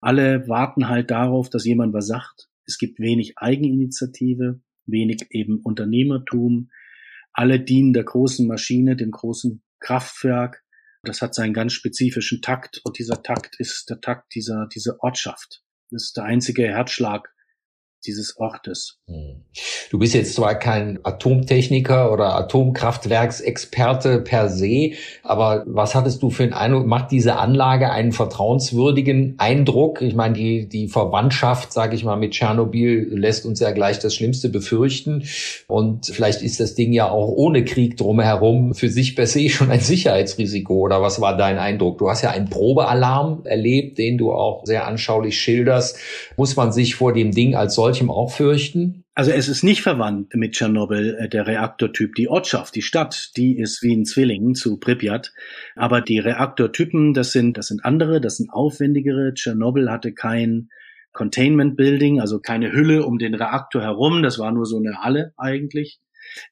alle 0.00 0.48
warten 0.48 0.88
halt 0.88 1.10
darauf, 1.10 1.50
dass 1.50 1.64
jemand 1.64 1.92
was 1.92 2.06
sagt. 2.06 2.48
Es 2.66 2.78
gibt 2.78 2.98
wenig 2.98 3.34
Eigeninitiative, 3.36 4.60
wenig 4.86 5.26
eben 5.30 5.60
Unternehmertum. 5.62 6.70
Alle 7.32 7.60
dienen 7.60 7.92
der 7.92 8.04
großen 8.04 8.46
Maschine, 8.46 8.96
dem 8.96 9.10
großen 9.10 9.62
Kraftwerk. 9.78 10.64
Das 11.02 11.22
hat 11.22 11.34
seinen 11.34 11.54
ganz 11.54 11.72
spezifischen 11.72 12.42
Takt 12.42 12.80
und 12.84 12.98
dieser 12.98 13.22
Takt 13.22 13.58
ist 13.58 13.88
der 13.88 14.00
Takt 14.00 14.34
dieser, 14.34 14.66
dieser 14.66 15.02
Ortschaft. 15.02 15.62
Das 15.90 16.04
ist 16.04 16.16
der 16.16 16.24
einzige 16.24 16.64
Herzschlag 16.64 17.32
dieses 18.06 18.36
Ortes. 18.38 18.98
Hm. 19.06 19.44
Du 19.90 19.98
bist 19.98 20.14
jetzt 20.14 20.34
zwar 20.34 20.54
kein 20.54 21.00
Atomtechniker 21.02 22.12
oder 22.12 22.34
Atomkraftwerksexperte 22.36 24.20
per 24.20 24.48
se, 24.48 24.92
aber 25.22 25.64
was 25.66 25.94
hattest 25.94 26.22
du 26.22 26.30
für 26.30 26.44
einen 26.44 26.52
Eindruck? 26.52 26.86
Macht 26.86 27.10
diese 27.10 27.36
Anlage 27.36 27.90
einen 27.90 28.12
vertrauenswürdigen 28.12 29.34
Eindruck? 29.38 30.00
Ich 30.00 30.14
meine, 30.14 30.34
die, 30.34 30.68
die 30.68 30.88
Verwandtschaft, 30.88 31.72
sage 31.72 31.96
ich 31.96 32.04
mal, 32.04 32.16
mit 32.16 32.32
Tschernobyl 32.32 33.08
lässt 33.12 33.44
uns 33.44 33.60
ja 33.60 33.72
gleich 33.72 33.98
das 33.98 34.14
Schlimmste 34.14 34.48
befürchten. 34.48 35.24
Und 35.66 36.06
vielleicht 36.06 36.42
ist 36.42 36.60
das 36.60 36.74
Ding 36.74 36.92
ja 36.92 37.10
auch 37.10 37.28
ohne 37.28 37.64
Krieg 37.64 37.96
drumherum 37.96 38.74
für 38.74 38.88
sich 38.88 39.16
per 39.16 39.26
se 39.26 39.48
schon 39.48 39.70
ein 39.70 39.80
Sicherheitsrisiko. 39.80 40.74
Oder 40.74 41.02
was 41.02 41.20
war 41.20 41.36
dein 41.36 41.58
Eindruck? 41.58 41.98
Du 41.98 42.08
hast 42.08 42.22
ja 42.22 42.30
einen 42.30 42.48
Probealarm 42.48 43.42
erlebt, 43.44 43.98
den 43.98 44.18
du 44.18 44.32
auch 44.32 44.64
sehr 44.64 44.86
anschaulich 44.86 45.38
schilderst. 45.38 45.98
Muss 46.36 46.56
man 46.56 46.72
sich 46.72 46.94
vor 46.94 47.12
dem 47.12 47.32
Ding 47.32 47.54
als 47.56 47.74
solches 47.74 47.89
solchem 47.90 48.10
auch 48.10 48.32
fürchten? 48.32 49.04
Also 49.14 49.32
es 49.32 49.48
ist 49.48 49.64
nicht 49.64 49.82
verwandt 49.82 50.34
mit 50.36 50.52
Tschernobyl, 50.52 51.16
äh, 51.18 51.28
der 51.28 51.48
Reaktortyp. 51.48 52.14
Die 52.14 52.28
Ortschaft, 52.28 52.76
die 52.76 52.82
Stadt, 52.82 53.32
die 53.36 53.58
ist 53.58 53.82
wie 53.82 53.94
ein 53.94 54.04
Zwilling 54.04 54.54
zu 54.54 54.78
Pripyat. 54.78 55.32
Aber 55.74 56.00
die 56.00 56.20
Reaktortypen, 56.20 57.14
das 57.14 57.32
sind, 57.32 57.58
das 57.58 57.66
sind 57.66 57.84
andere, 57.84 58.20
das 58.20 58.36
sind 58.36 58.50
aufwendigere. 58.50 59.34
Tschernobyl 59.34 59.90
hatte 59.90 60.12
kein 60.12 60.68
Containment 61.12 61.76
Building, 61.76 62.20
also 62.20 62.38
keine 62.38 62.70
Hülle 62.70 63.04
um 63.04 63.18
den 63.18 63.34
Reaktor 63.34 63.82
herum. 63.82 64.22
Das 64.22 64.38
war 64.38 64.52
nur 64.52 64.66
so 64.66 64.76
eine 64.76 65.02
Halle 65.02 65.34
eigentlich. 65.36 66.00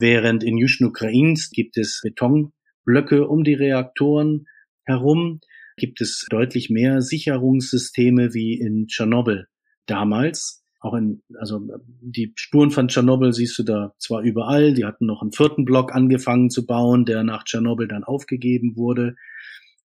Während 0.00 0.42
in 0.42 0.58
Juschn-Ukrains 0.58 1.50
gibt 1.50 1.78
es 1.78 2.00
Betonblöcke 2.02 3.28
um 3.28 3.44
die 3.44 3.54
Reaktoren 3.54 4.46
herum, 4.84 5.38
gibt 5.76 6.00
es 6.00 6.26
deutlich 6.28 6.68
mehr 6.68 7.00
Sicherungssysteme 7.00 8.34
wie 8.34 8.58
in 8.58 8.88
Tschernobyl 8.88 9.46
damals 9.86 10.57
auch 10.80 10.94
in, 10.94 11.22
also 11.38 11.60
die 12.00 12.32
Spuren 12.36 12.70
von 12.70 12.88
Tschernobyl 12.88 13.32
siehst 13.32 13.58
du 13.58 13.64
da 13.64 13.94
zwar 13.98 14.22
überall, 14.22 14.74
die 14.74 14.84
hatten 14.84 15.06
noch 15.06 15.22
einen 15.22 15.32
vierten 15.32 15.64
Block 15.64 15.94
angefangen 15.94 16.50
zu 16.50 16.66
bauen, 16.66 17.04
der 17.04 17.24
nach 17.24 17.44
Tschernobyl 17.44 17.88
dann 17.88 18.04
aufgegeben 18.04 18.76
wurde. 18.76 19.16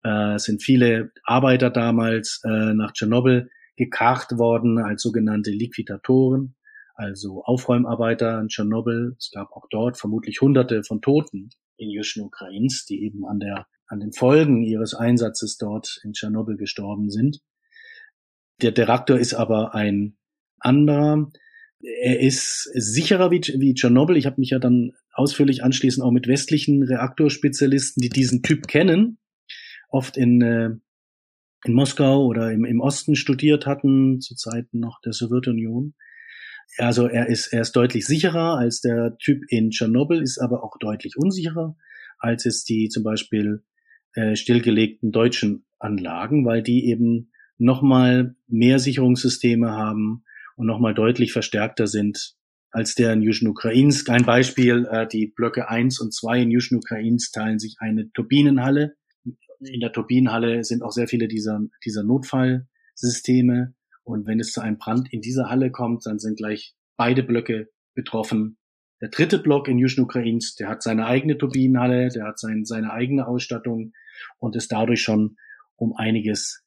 Äh, 0.04 0.36
es 0.36 0.44
sind 0.44 0.62
viele 0.62 1.12
Arbeiter 1.24 1.70
damals 1.70 2.42
äh, 2.44 2.74
nach 2.74 2.92
Tschernobyl 2.92 3.50
gekarrt 3.78 4.38
worden 4.38 4.80
als 4.80 5.02
sogenannte 5.02 5.52
Liquidatoren, 5.52 6.56
also 6.96 7.44
Aufräumarbeiter 7.44 8.40
in 8.42 8.50
Tschernobyl. 8.50 9.16
Es 9.18 9.32
gab 9.32 9.52
auch 9.54 9.68
dort 9.70 9.98
vermutlich 9.98 10.42
Hunderte 10.42 10.84
von 10.84 11.02
Toten 11.02 11.50
in 11.78 11.90
Juschen 11.90 12.24
Ukrains, 12.24 12.86
die 12.86 13.04
eben 13.04 13.26
an 13.26 13.40
der 13.40 13.66
an 13.88 14.00
den 14.00 14.14
Folgen 14.14 14.64
ihres 14.64 14.94
Einsatzes 14.94 15.58
dort 15.58 16.00
in 16.04 16.14
Tschernobyl 16.14 16.56
gestorben 16.56 17.10
sind. 17.10 17.42
Der, 18.62 18.78
Reaktor 18.78 19.18
ist 19.18 19.34
aber 19.34 19.76
ein 19.76 20.16
anderer. 20.62 21.32
Er 21.82 22.20
ist 22.20 22.70
sicherer 22.74 23.32
wie, 23.32 23.42
wie 23.58 23.74
Tschernobyl. 23.74 24.18
Ich 24.18 24.26
habe 24.26 24.40
mich 24.40 24.52
ja 24.52 24.60
dann 24.60 24.94
ausführlich 25.14 25.64
anschließend 25.64 26.06
auch 26.06 26.12
mit 26.12 26.28
westlichen 26.28 26.84
Reaktorspezialisten, 26.84 28.02
die 28.02 28.10
diesen 28.10 28.44
Typ 28.44 28.68
kennen, 28.68 29.18
oft 29.90 30.16
in, 30.16 30.42
äh, 30.42 30.70
in 31.66 31.74
Moskau 31.74 32.26
oder 32.26 32.52
im, 32.52 32.66
im 32.66 32.80
Osten 32.80 33.16
studiert 33.16 33.66
hatten, 33.66 34.22
zu 34.22 34.36
Zeiten 34.36 34.80
noch 34.80 35.02
der 35.02 35.14
Sowjetunion. 35.14 35.96
Also 36.78 37.08
er 37.08 37.28
ist, 37.28 37.48
er 37.48 37.62
ist 37.62 37.74
deutlich 37.76 38.06
sicherer 38.06 38.58
als 38.58 38.80
der 38.80 39.18
Typ 39.18 39.44
in 39.50 39.72
Tschernobyl, 39.72 40.22
ist 40.22 40.40
aber 40.40 40.64
auch 40.64 40.78
deutlich 40.80 41.18
unsicherer 41.18 41.76
als 42.22 42.46
es 42.46 42.64
die 42.64 42.88
zum 42.88 43.04
Beispiel 43.04 43.64
äh, 44.14 44.36
stillgelegten 44.36 45.12
deutschen 45.12 45.66
Anlagen, 45.80 46.46
weil 46.46 46.62
die 46.62 46.88
eben 46.88 47.32
nochmal 47.58 48.36
mehr 48.48 48.80
Sicherungssysteme 48.80 49.72
haben, 49.72 50.24
und 50.56 50.68
nochmal 50.68 50.94
deutlich 50.94 51.34
verstärkter 51.34 51.88
sind 51.88 52.36
als 52.72 52.96
der 52.96 53.14
in 53.14 53.22
Juschen 53.22 53.48
Ukrains. 53.48 54.08
Ein 54.08 54.26
Beispiel, 54.26 54.88
äh, 54.90 55.08
die 55.08 55.28
Blöcke 55.28 55.70
1 55.70 56.00
und 56.00 56.14
2 56.14 56.42
in 56.42 56.52
Juschen 56.52 56.78
Ukrains 56.78 57.32
teilen 57.32 57.60
sich 57.60 57.76
eine 57.80 58.12
Turbinenhalle. 58.14 58.96
In 59.60 59.82
der 59.82 59.92
Turbinenhalle 59.92 60.64
sind 60.64 60.82
auch 60.82 60.92
sehr 60.92 61.08
viele 61.08 61.28
dieser, 61.28 61.60
dieser 61.86 62.04
Notfallsysteme. 62.04 63.76
Und 64.04 64.26
wenn 64.26 64.40
es 64.40 64.52
zu 64.52 64.62
einem 64.62 64.78
Brand 64.78 65.12
in 65.14 65.22
dieser 65.22 65.50
Halle 65.50 65.72
kommt, 65.72 66.06
dann 66.06 66.18
sind 66.18 66.38
gleich 66.38 66.74
beide 66.98 67.24
Blöcke 67.24 67.70
betroffen. 67.94 68.58
Der 69.02 69.10
dritte 69.10 69.40
Block 69.40 69.68
in 69.68 69.78
Juschen 69.78 70.04
Ukrains, 70.04 70.56
der 70.56 70.70
hat 70.70 70.82
seine 70.82 71.06
eigene 71.06 71.38
Turbinenhalle, 71.38 72.10
der 72.10 72.26
hat 72.26 72.40
sein, 72.40 72.66
seine 72.66 72.92
eigene 72.94 73.28
Ausstattung 73.28 73.94
und 74.38 74.56
ist 74.56 74.72
dadurch 74.72 75.02
schon 75.02 75.38
um 75.76 75.94
einiges 75.96 76.64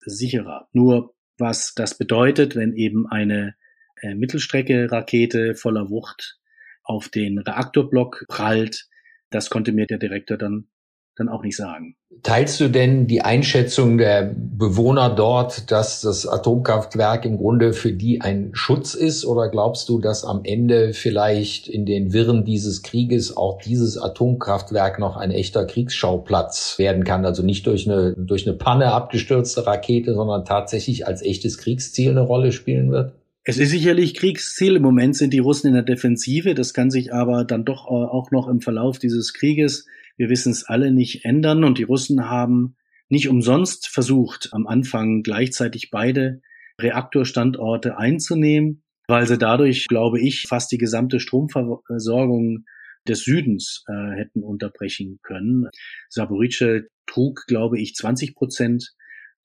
sicherer. 0.00 0.68
Nur 0.72 1.13
was 1.38 1.74
das 1.74 1.96
bedeutet, 1.98 2.56
wenn 2.56 2.74
eben 2.74 3.06
eine 3.06 3.54
äh, 4.00 4.14
Mittelstrecke-Rakete 4.14 5.54
voller 5.54 5.90
Wucht 5.90 6.38
auf 6.82 7.08
den 7.08 7.38
Reaktorblock 7.38 8.26
prallt. 8.28 8.88
Das 9.30 9.50
konnte 9.50 9.72
mir 9.72 9.86
der 9.86 9.98
Direktor 9.98 10.36
dann 10.36 10.68
dann 11.16 11.28
auch 11.28 11.42
nicht 11.42 11.56
sagen. 11.56 11.96
Teilst 12.22 12.58
du 12.60 12.68
denn 12.68 13.06
die 13.06 13.22
Einschätzung 13.22 13.98
der 13.98 14.34
Bewohner 14.34 15.10
dort, 15.10 15.70
dass 15.70 16.00
das 16.00 16.26
Atomkraftwerk 16.26 17.24
im 17.24 17.36
Grunde 17.36 17.72
für 17.72 17.92
die 17.92 18.20
ein 18.20 18.50
Schutz 18.54 18.94
ist? 18.94 19.26
Oder 19.26 19.48
glaubst 19.48 19.88
du, 19.88 20.00
dass 20.00 20.24
am 20.24 20.40
Ende 20.44 20.92
vielleicht 20.92 21.68
in 21.68 21.84
den 21.84 22.12
Wirren 22.12 22.44
dieses 22.44 22.82
Krieges 22.82 23.36
auch 23.36 23.60
dieses 23.60 23.98
Atomkraftwerk 23.98 24.98
noch 24.98 25.16
ein 25.16 25.30
echter 25.30 25.66
Kriegsschauplatz 25.66 26.78
werden 26.78 27.04
kann? 27.04 27.26
Also 27.26 27.42
nicht 27.42 27.66
durch 27.66 27.88
eine, 27.88 28.14
durch 28.16 28.46
eine 28.46 28.56
Panne 28.56 28.92
abgestürzte 28.92 29.66
Rakete, 29.66 30.14
sondern 30.14 30.44
tatsächlich 30.44 31.06
als 31.06 31.20
echtes 31.20 31.58
Kriegsziel 31.58 32.12
eine 32.12 32.22
Rolle 32.22 32.52
spielen 32.52 32.90
wird? 32.90 33.12
Es 33.46 33.58
ist 33.58 33.70
sicherlich 33.70 34.14
Kriegsziel. 34.14 34.76
Im 34.76 34.82
Moment 34.82 35.16
sind 35.16 35.34
die 35.34 35.38
Russen 35.38 35.68
in 35.68 35.74
der 35.74 35.82
Defensive. 35.82 36.54
Das 36.54 36.72
kann 36.72 36.90
sich 36.90 37.12
aber 37.12 37.44
dann 37.44 37.66
doch 37.66 37.84
auch 37.86 38.30
noch 38.30 38.48
im 38.48 38.62
Verlauf 38.62 38.98
dieses 38.98 39.34
Krieges 39.34 39.86
wir 40.16 40.28
wissen 40.28 40.52
es 40.52 40.64
alle 40.64 40.92
nicht 40.92 41.24
ändern 41.24 41.64
und 41.64 41.78
die 41.78 41.84
Russen 41.84 42.28
haben 42.28 42.76
nicht 43.08 43.28
umsonst 43.28 43.88
versucht, 43.88 44.48
am 44.52 44.66
Anfang 44.66 45.22
gleichzeitig 45.22 45.90
beide 45.90 46.40
Reaktorstandorte 46.80 47.98
einzunehmen, 47.98 48.82
weil 49.06 49.26
sie 49.26 49.38
dadurch, 49.38 49.86
glaube 49.86 50.20
ich, 50.20 50.46
fast 50.48 50.72
die 50.72 50.78
gesamte 50.78 51.20
Stromversorgung 51.20 52.64
des 53.06 53.20
Südens 53.20 53.84
äh, 53.86 54.16
hätten 54.16 54.42
unterbrechen 54.42 55.18
können. 55.22 55.68
Saporice 56.08 56.88
trug, 57.06 57.44
glaube 57.46 57.78
ich, 57.78 57.94
20 57.94 58.34
Prozent 58.34 58.94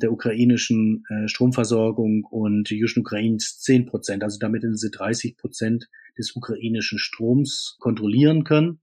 der 0.01 0.13
ukrainischen 0.13 1.03
äh, 1.09 1.27
Stromversorgung 1.27 2.23
und 2.23 2.69
Juschn-Ukrains 2.69 3.59
10 3.59 3.85
Prozent. 3.85 4.23
Also 4.23 4.37
damit 4.39 4.63
hätten 4.63 4.77
sie 4.77 4.91
30 4.91 5.35
Prozent 5.35 5.89
des 6.17 6.35
ukrainischen 6.35 6.99
Stroms 6.99 7.75
kontrollieren 7.79 8.45
können. 8.45 8.79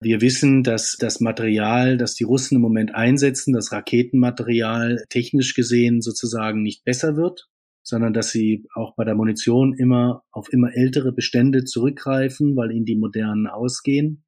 Wir 0.00 0.20
wissen, 0.20 0.62
dass 0.62 0.96
das 0.96 1.20
Material, 1.20 1.96
das 1.96 2.14
die 2.14 2.22
Russen 2.22 2.56
im 2.56 2.62
Moment 2.62 2.94
einsetzen, 2.94 3.52
das 3.52 3.72
Raketenmaterial 3.72 5.04
technisch 5.08 5.54
gesehen 5.54 6.02
sozusagen 6.02 6.62
nicht 6.62 6.84
besser 6.84 7.16
wird, 7.16 7.48
sondern 7.82 8.12
dass 8.12 8.30
sie 8.30 8.64
auch 8.74 8.94
bei 8.94 9.04
der 9.04 9.16
Munition 9.16 9.74
immer 9.76 10.22
auf 10.30 10.52
immer 10.52 10.72
ältere 10.72 11.12
Bestände 11.12 11.64
zurückgreifen, 11.64 12.54
weil 12.54 12.70
ihnen 12.70 12.84
die 12.84 12.96
modernen 12.96 13.48
ausgehen. 13.48 14.24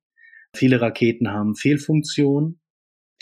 Viele 0.57 0.81
Raketen 0.81 1.29
haben 1.29 1.55
Fehlfunktion. 1.55 2.59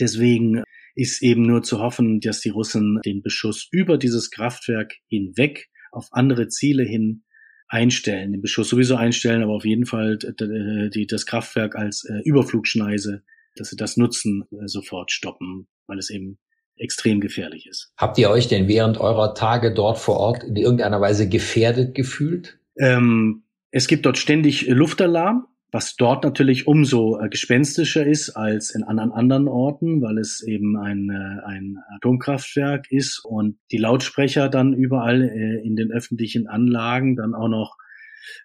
Deswegen 0.01 0.63
ist 0.95 1.23
eben 1.23 1.43
nur 1.43 1.63
zu 1.63 1.81
hoffen, 1.81 2.21
dass 2.21 2.41
die 2.41 2.49
Russen 2.49 2.99
den 3.05 3.21
Beschuss 3.21 3.69
über 3.71 3.99
dieses 3.99 4.31
Kraftwerk 4.31 4.95
hinweg 5.09 5.69
auf 5.93 6.09
andere 6.13 6.49
Ziele 6.49 6.85
hin 6.85 7.25
einstellen, 7.69 8.33
den 8.33 8.41
Beschuss 8.41 8.69
sowieso 8.69 8.97
einstellen, 8.97 9.43
aber 9.43 9.53
auf 9.53 9.65
jeden 9.65 9.87
Fall 9.87 10.19
die, 10.19 11.07
das 11.07 11.27
Kraftwerk 11.27 11.77
als 11.77 12.05
äh, 12.05 12.21
Überflugschneise, 12.25 13.23
dass 13.57 13.69
sie 13.69 13.77
das 13.77 13.97
nutzen, 13.97 14.45
äh, 14.53 14.67
sofort 14.67 15.13
stoppen, 15.13 15.69
weil 15.87 15.99
es 15.99 16.11
eben 16.11 16.39
extrem 16.77 17.21
gefährlich 17.21 17.67
ist. 17.67 17.93
Habt 17.97 18.19
ihr 18.19 18.31
euch 18.31 18.49
denn 18.49 18.69
während 18.69 18.99
eurer 18.99 19.35
Tage 19.35 19.75
dort 19.75 19.99
vor 19.99 20.17
Ort 20.17 20.45
in 20.45 20.57
irgendeiner 20.57 21.01
Weise 21.01 21.29
gefährdet 21.29 21.95
gefühlt? 21.95 22.59
Ähm, 22.77 23.43
es 23.71 23.89
gibt 23.89 24.07
dort 24.07 24.17
ständig 24.17 24.67
Luftalarm 24.69 25.47
was 25.71 25.97
dort 25.97 26.25
natürlich 26.25 26.67
umso 26.67 27.21
äh, 27.21 27.29
gespenstischer 27.29 28.07
ist 28.07 28.31
als 28.31 28.71
in 28.75 28.85
anderen 28.85 29.13
anderen 29.13 29.49
Orten, 29.49 30.01
weil 30.01 30.19
es 30.19 30.43
eben 30.43 30.79
ein, 30.79 31.11
äh, 31.11 31.47
ein 31.47 31.79
Atomkraftwerk 31.97 32.91
ist 32.91 33.23
und 33.25 33.59
die 33.71 33.77
Lautsprecher 33.77 34.49
dann 34.49 34.73
überall 34.73 35.23
äh, 35.23 35.67
in 35.67 35.77
den 35.77 35.93
öffentlichen 35.93 36.49
Anlagen 36.49 37.17
dann 37.17 37.35
auch 37.35 37.49
noch 37.49 37.77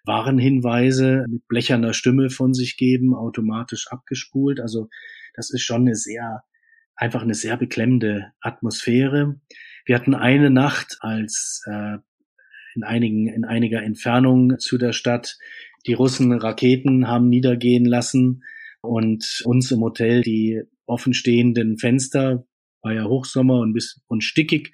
Warnhinweise 0.04 1.24
mit 1.28 1.46
blecherner 1.48 1.94
Stimme 1.94 2.30
von 2.30 2.52
sich 2.52 2.76
geben, 2.76 3.14
automatisch 3.14 3.86
abgespult. 3.90 4.60
Also 4.60 4.88
das 5.34 5.50
ist 5.50 5.62
schon 5.62 5.82
eine 5.82 5.94
sehr, 5.94 6.42
einfach 6.94 7.22
eine 7.22 7.34
sehr 7.34 7.56
beklemmende 7.56 8.32
Atmosphäre. 8.40 9.40
Wir 9.86 9.96
hatten 9.96 10.14
eine 10.14 10.50
Nacht 10.50 10.98
als 11.00 11.62
äh, 11.66 11.98
in 12.74 12.82
einigen, 12.82 13.28
in 13.28 13.44
einiger 13.44 13.82
Entfernung 13.82 14.58
zu 14.58 14.78
der 14.78 14.92
Stadt 14.92 15.38
die 15.86 15.94
Russen 15.94 16.32
Raketen 16.32 17.08
haben 17.08 17.28
niedergehen 17.28 17.84
lassen 17.84 18.44
und 18.80 19.42
uns 19.44 19.70
im 19.70 19.80
Hotel 19.80 20.22
die 20.22 20.62
offenstehenden 20.86 21.78
Fenster, 21.78 22.46
war 22.82 22.92
ja 22.92 23.04
Hochsommer 23.04 23.60
und 23.60 23.72
bis 23.72 24.00
und 24.06 24.22
stickig, 24.22 24.72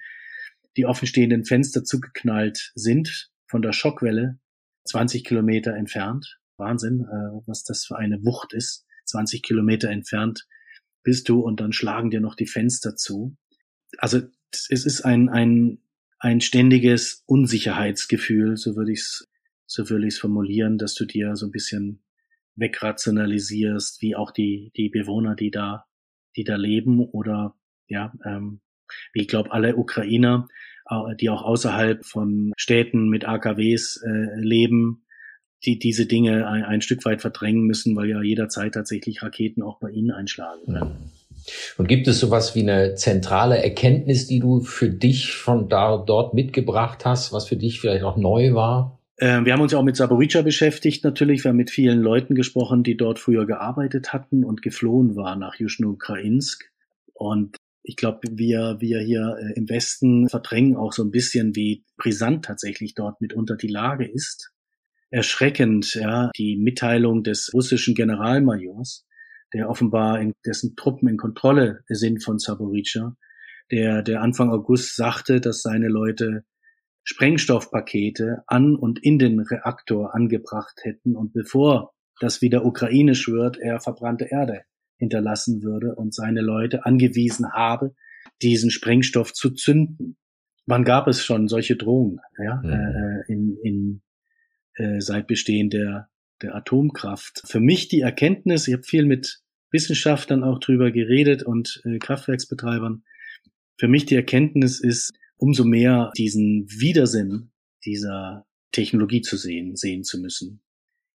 die 0.77 0.85
offenstehenden 0.85 1.45
Fenster 1.45 1.83
zugeknallt 1.83 2.71
sind 2.75 3.29
von 3.47 3.61
der 3.61 3.73
Schockwelle 3.73 4.39
20 4.85 5.23
Kilometer 5.23 5.75
entfernt. 5.75 6.39
Wahnsinn, 6.57 7.01
äh, 7.01 7.41
was 7.45 7.63
das 7.63 7.85
für 7.85 7.97
eine 7.97 8.23
Wucht 8.23 8.53
ist. 8.53 8.85
20 9.05 9.41
Kilometer 9.41 9.89
entfernt 9.89 10.47
bist 11.03 11.27
du 11.27 11.41
und 11.41 11.59
dann 11.59 11.73
schlagen 11.73 12.11
dir 12.11 12.21
noch 12.21 12.35
die 12.35 12.47
Fenster 12.47 12.95
zu. 12.95 13.35
Also 13.97 14.21
es 14.51 14.85
ist 14.85 15.01
ein, 15.01 15.29
ein, 15.29 15.79
ein 16.19 16.39
ständiges 16.41 17.23
Unsicherheitsgefühl, 17.25 18.57
so 18.57 18.75
würde 18.75 18.91
ich 18.91 18.99
es 18.99 19.30
so 19.71 19.89
will 19.89 20.03
ich 20.03 20.15
es 20.15 20.19
formulieren, 20.19 20.77
dass 20.77 20.95
du 20.95 21.05
dir 21.05 21.37
so 21.37 21.45
ein 21.45 21.51
bisschen 21.51 22.03
wegrationalisierst, 22.55 24.01
wie 24.01 24.17
auch 24.17 24.31
die, 24.31 24.73
die 24.75 24.89
Bewohner, 24.89 25.35
die 25.35 25.49
da, 25.49 25.85
die 26.35 26.43
da 26.43 26.57
leben 26.57 26.99
oder 26.99 27.55
ja, 27.87 28.13
ähm, 28.25 28.59
wie 29.13 29.21
ich 29.21 29.29
glaube, 29.29 29.51
alle 29.53 29.77
Ukrainer, 29.77 30.47
die 31.21 31.29
auch 31.29 31.43
außerhalb 31.43 32.03
von 32.03 32.51
Städten 32.57 33.07
mit 33.07 33.25
AKWs 33.25 34.03
äh, 34.05 34.35
leben, 34.35 35.05
die 35.63 35.79
diese 35.79 36.05
Dinge 36.05 36.45
ein, 36.47 36.65
ein, 36.65 36.81
Stück 36.81 37.05
weit 37.05 37.21
verdrängen 37.21 37.63
müssen, 37.63 37.95
weil 37.95 38.09
ja 38.09 38.21
jederzeit 38.21 38.73
tatsächlich 38.73 39.23
Raketen 39.23 39.63
auch 39.63 39.79
bei 39.79 39.89
ihnen 39.89 40.11
einschlagen 40.11 40.65
können. 40.65 41.11
Und 41.77 41.87
gibt 41.87 42.09
es 42.09 42.19
sowas 42.19 42.55
wie 42.55 42.61
eine 42.61 42.95
zentrale 42.95 43.63
Erkenntnis, 43.63 44.27
die 44.27 44.39
du 44.39 44.59
für 44.59 44.89
dich 44.89 45.33
von 45.33 45.69
da 45.69 45.95
dort 45.95 46.33
mitgebracht 46.33 47.05
hast, 47.05 47.31
was 47.31 47.47
für 47.47 47.55
dich 47.55 47.79
vielleicht 47.79 48.03
auch 48.03 48.17
neu 48.17 48.53
war? 48.53 49.00
Ähm, 49.21 49.45
wir 49.45 49.53
haben 49.53 49.61
uns 49.61 49.71
ja 49.71 49.77
auch 49.77 49.83
mit 49.83 49.95
Saborica 49.95 50.41
beschäftigt 50.41 51.03
natürlich. 51.03 51.43
Wir 51.43 51.49
haben 51.49 51.57
mit 51.57 51.69
vielen 51.69 52.01
Leuten 52.01 52.33
gesprochen, 52.33 52.81
die 52.81 52.97
dort 52.97 53.19
früher 53.19 53.45
gearbeitet 53.45 54.13
hatten 54.13 54.43
und 54.43 54.63
geflohen 54.63 55.15
waren 55.15 55.39
nach 55.39 55.55
Juschno-Ukrainsk. 55.59 56.71
Und 57.13 57.55
ich 57.83 57.95
glaube, 57.97 58.19
wir, 58.31 58.77
wir 58.79 58.99
hier 58.99 59.37
äh, 59.39 59.53
im 59.53 59.69
Westen 59.69 60.27
verdrängen 60.27 60.75
auch 60.75 60.91
so 60.91 61.03
ein 61.03 61.11
bisschen, 61.11 61.55
wie 61.55 61.85
brisant 61.97 62.45
tatsächlich 62.45 62.95
dort 62.95 63.21
mitunter 63.21 63.55
die 63.57 63.67
Lage 63.67 64.11
ist. 64.11 64.51
Erschreckend, 65.11 65.93
ja, 65.93 66.31
die 66.35 66.57
Mitteilung 66.57 67.21
des 67.21 67.51
russischen 67.53 67.93
Generalmajors, 67.93 69.05
der 69.53 69.69
offenbar 69.69 70.19
in 70.19 70.33
dessen 70.47 70.75
Truppen 70.75 71.07
in 71.07 71.17
Kontrolle 71.17 71.83
sind 71.89 72.23
von 72.23 72.39
Saborica, 72.39 73.15
der, 73.69 74.01
der 74.01 74.21
Anfang 74.21 74.49
August 74.49 74.95
sagte, 74.95 75.41
dass 75.41 75.61
seine 75.61 75.89
Leute 75.89 76.43
Sprengstoffpakete 77.03 78.43
an 78.47 78.75
und 78.75 79.03
in 79.03 79.19
den 79.19 79.39
Reaktor 79.39 80.13
angebracht 80.13 80.79
hätten 80.83 81.15
und 81.15 81.33
bevor 81.33 81.93
das 82.19 82.41
wieder 82.41 82.65
ukrainisch 82.65 83.27
wird, 83.27 83.57
er 83.57 83.79
verbrannte 83.79 84.25
Erde 84.25 84.61
hinterlassen 84.97 85.63
würde 85.63 85.95
und 85.95 86.13
seine 86.13 86.41
Leute 86.41 86.85
angewiesen 86.85 87.51
habe, 87.53 87.95
diesen 88.41 88.69
Sprengstoff 88.69 89.33
zu 89.33 89.49
zünden. 89.49 90.17
Wann 90.67 90.83
gab 90.83 91.07
es 91.07 91.25
schon 91.25 91.47
solche 91.47 91.75
Drohungen 91.75 92.19
ja, 92.37 92.61
mhm. 92.63 92.69
äh, 92.69 93.31
in, 93.33 93.57
in, 93.63 94.01
äh, 94.75 95.01
seit 95.01 95.25
Bestehen 95.25 95.71
der, 95.71 96.09
der 96.43 96.55
Atomkraft? 96.55 97.41
Für 97.45 97.59
mich 97.59 97.87
die 97.87 98.01
Erkenntnis, 98.01 98.67
ich 98.67 98.75
habe 98.75 98.83
viel 98.83 99.05
mit 99.05 99.41
Wissenschaftlern 99.71 100.43
auch 100.43 100.59
drüber 100.59 100.91
geredet 100.91 101.41
und 101.41 101.81
äh, 101.85 101.97
Kraftwerksbetreibern. 101.97 103.03
Für 103.79 103.87
mich 103.87 104.05
die 104.05 104.15
Erkenntnis 104.15 104.79
ist, 104.79 105.13
umso 105.41 105.65
mehr 105.65 106.11
diesen 106.15 106.67
Widersinn 106.69 107.51
dieser 107.83 108.45
Technologie 108.71 109.21
zu 109.21 109.37
sehen, 109.37 109.75
sehen 109.75 110.03
zu 110.03 110.21
müssen. 110.21 110.61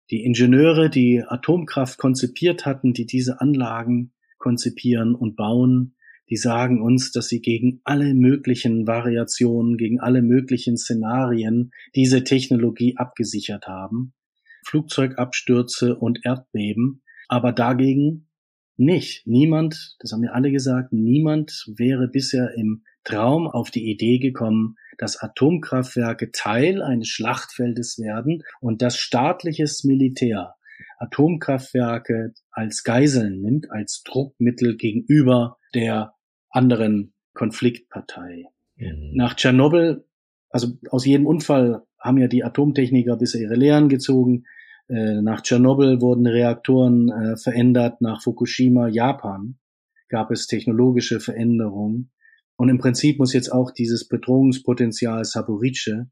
Die 0.10 0.24
Ingenieure, 0.24 0.90
die 0.90 1.24
Atomkraft 1.24 2.00
konzipiert 2.00 2.66
hatten, 2.66 2.94
die 2.94 3.06
diese 3.06 3.40
Anlagen 3.40 4.14
konzipieren 4.40 5.14
und 5.14 5.36
bauen, 5.36 5.96
die 6.28 6.38
sagen 6.38 6.82
uns, 6.82 7.12
dass 7.12 7.28
sie 7.28 7.40
gegen 7.40 7.82
alle 7.84 8.16
möglichen 8.16 8.88
Variationen, 8.88 9.78
gegen 9.78 10.00
alle 10.00 10.24
möglichen 10.24 10.76
Szenarien 10.76 11.72
diese 11.94 12.24
Technologie 12.24 12.98
abgesichert 12.98 13.68
haben. 13.68 14.16
Flugzeugabstürze 14.66 15.96
und 15.96 16.26
Erdbeben, 16.26 17.04
aber 17.28 17.52
dagegen 17.52 18.25
nicht. 18.78 19.26
Niemand, 19.26 19.96
das 20.00 20.12
haben 20.12 20.22
wir 20.22 20.34
alle 20.34 20.52
gesagt, 20.52 20.94
niemand 20.94 21.66
wäre 21.76 22.08
bisher 22.08 22.54
im 22.56 22.84
Traum 23.04 23.48
auf 23.48 23.72
die 23.72 23.90
Idee 23.90 24.20
gekommen, 24.20 24.76
dass 24.98 25.18
Atomkraftwerke 25.18 26.32
Teil 26.32 26.82
eines 26.82 27.08
Schlachtfeldes 27.08 28.00
werden 28.00 28.44
und 28.62 28.82
dass 28.82 28.98
staatliches 28.98 29.84
Militär 29.84 30.56
Atomkraftwerke 30.98 32.34
als 32.52 32.84
Geiseln 32.84 33.42
nimmt, 33.42 33.72
als 33.72 34.04
Druckmittel 34.04 34.78
gegenüber 34.78 35.58
der 35.74 36.14
anderen 36.50 37.14
Konfliktpartei. 37.34 38.46
Mhm. 38.76 39.12
Nach 39.14 39.36
Tschernobyl, 39.36 40.06
also 40.50 40.78
aus 40.90 41.06
jedem 41.06 41.28
Unfall 41.28 41.84
haben 42.00 42.18
ja 42.18 42.28
die 42.28 42.44
Atomtechniker 42.44 43.18
bisher 43.18 43.42
ihre 43.42 43.56
Lehren 43.56 43.90
gezogen. 43.90 44.46
Äh, 44.88 45.22
nach 45.22 45.42
Tschernobyl 45.42 46.02
wurden 46.02 46.28
Reaktoren 46.28 47.10
äh, 47.10 47.38
verändert, 47.38 48.02
nach 48.02 48.22
Fukushima 48.22 48.88
Japan. 48.88 49.58
gab 50.10 50.32
es 50.32 50.48
technologische 50.48 51.20
Veränderungen. 51.20 52.12
Und 52.58 52.70
im 52.70 52.78
Prinzip 52.78 53.20
muss 53.20 53.34
jetzt 53.34 53.52
auch 53.52 53.72
dieses 53.72 54.08
Bedrohungspotenzial 54.08 55.26
Saporice 55.26 56.08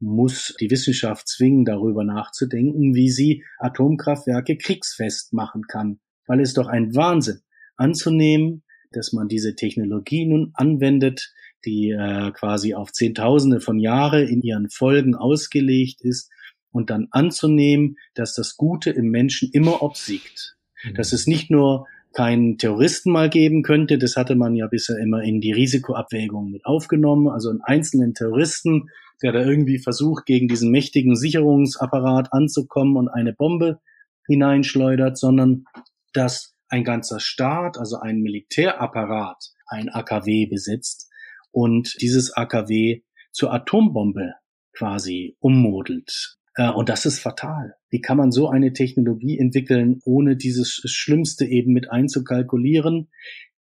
muss 0.00 0.54
die 0.60 0.70
Wissenschaft 0.70 1.28
zwingen, 1.28 1.64
darüber 1.64 2.04
nachzudenken, 2.04 2.94
wie 2.94 3.10
sie 3.10 3.44
Atomkraftwerke 3.58 4.56
kriegsfest 4.56 5.32
machen 5.32 5.62
kann. 5.68 6.00
Weil 6.26 6.40
es 6.40 6.54
doch 6.54 6.66
ein 6.66 6.94
Wahnsinn 6.94 7.40
anzunehmen, 7.76 8.62
dass 8.92 9.12
man 9.12 9.28
diese 9.28 9.54
Technologie 9.56 10.26
nun 10.26 10.52
anwendet, 10.54 11.32
die 11.64 11.90
äh, 11.90 12.30
quasi 12.32 12.74
auf 12.74 12.92
Zehntausende 12.92 13.60
von 13.60 13.78
Jahre 13.78 14.22
in 14.22 14.42
ihren 14.42 14.68
Folgen 14.68 15.14
ausgelegt 15.14 16.02
ist 16.02 16.30
und 16.74 16.90
dann 16.90 17.06
anzunehmen, 17.12 17.96
dass 18.14 18.34
das 18.34 18.56
Gute 18.56 18.90
im 18.90 19.06
Menschen 19.06 19.48
immer 19.52 19.80
obsiegt. 19.80 20.56
Mhm. 20.82 20.94
Dass 20.94 21.12
es 21.12 21.26
nicht 21.26 21.50
nur 21.50 21.86
keinen 22.12 22.58
Terroristen 22.58 23.12
mal 23.12 23.30
geben 23.30 23.62
könnte, 23.62 23.96
das 23.96 24.16
hatte 24.16 24.34
man 24.34 24.54
ja 24.54 24.66
bisher 24.66 24.98
immer 24.98 25.22
in 25.22 25.40
die 25.40 25.52
Risikoabwägung 25.52 26.50
mit 26.50 26.66
aufgenommen, 26.66 27.28
also 27.28 27.50
einen 27.50 27.60
einzelnen 27.60 28.14
Terroristen, 28.14 28.90
der 29.22 29.32
da 29.32 29.44
irgendwie 29.44 29.78
versucht, 29.78 30.26
gegen 30.26 30.48
diesen 30.48 30.70
mächtigen 30.70 31.16
Sicherungsapparat 31.16 32.32
anzukommen 32.32 32.96
und 32.96 33.08
eine 33.08 33.32
Bombe 33.32 33.80
hineinschleudert, 34.26 35.16
sondern 35.16 35.64
dass 36.12 36.54
ein 36.68 36.82
ganzer 36.82 37.20
Staat, 37.20 37.78
also 37.78 37.98
ein 38.00 38.20
Militärapparat, 38.20 39.52
ein 39.66 39.88
AKW 39.88 40.46
besitzt 40.46 41.08
und 41.52 41.94
dieses 42.00 42.32
AKW 42.32 43.02
zur 43.30 43.52
Atombombe 43.52 44.34
quasi 44.76 45.36
ummodelt. 45.38 46.36
Äh, 46.54 46.70
und 46.70 46.88
das 46.88 47.06
ist 47.06 47.18
fatal. 47.18 47.74
Wie 47.90 48.00
kann 48.00 48.16
man 48.16 48.32
so 48.32 48.48
eine 48.48 48.72
Technologie 48.72 49.38
entwickeln, 49.38 50.00
ohne 50.04 50.36
dieses 50.36 50.82
Schlimmste 50.84 51.44
eben 51.44 51.72
mit 51.72 51.90
einzukalkulieren? 51.90 53.10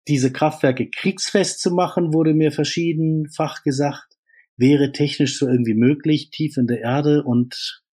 Diese 0.08 0.32
Kraftwerke 0.32 0.89
kriegsfest 0.89 1.62
zu 1.62 1.71
machen, 1.71 2.13
wurde 2.13 2.34
mir 2.34 2.52
verschiedenfach 2.52 3.63
gesagt, 3.63 4.17
wäre 4.58 4.91
technisch 4.91 5.38
so 5.38 5.47
irgendwie 5.47 5.75
möglich, 5.75 6.32
tief 6.32 6.58
in 6.58 6.67
der 6.67 6.82
Erde 6.82 7.23
und 7.23 7.84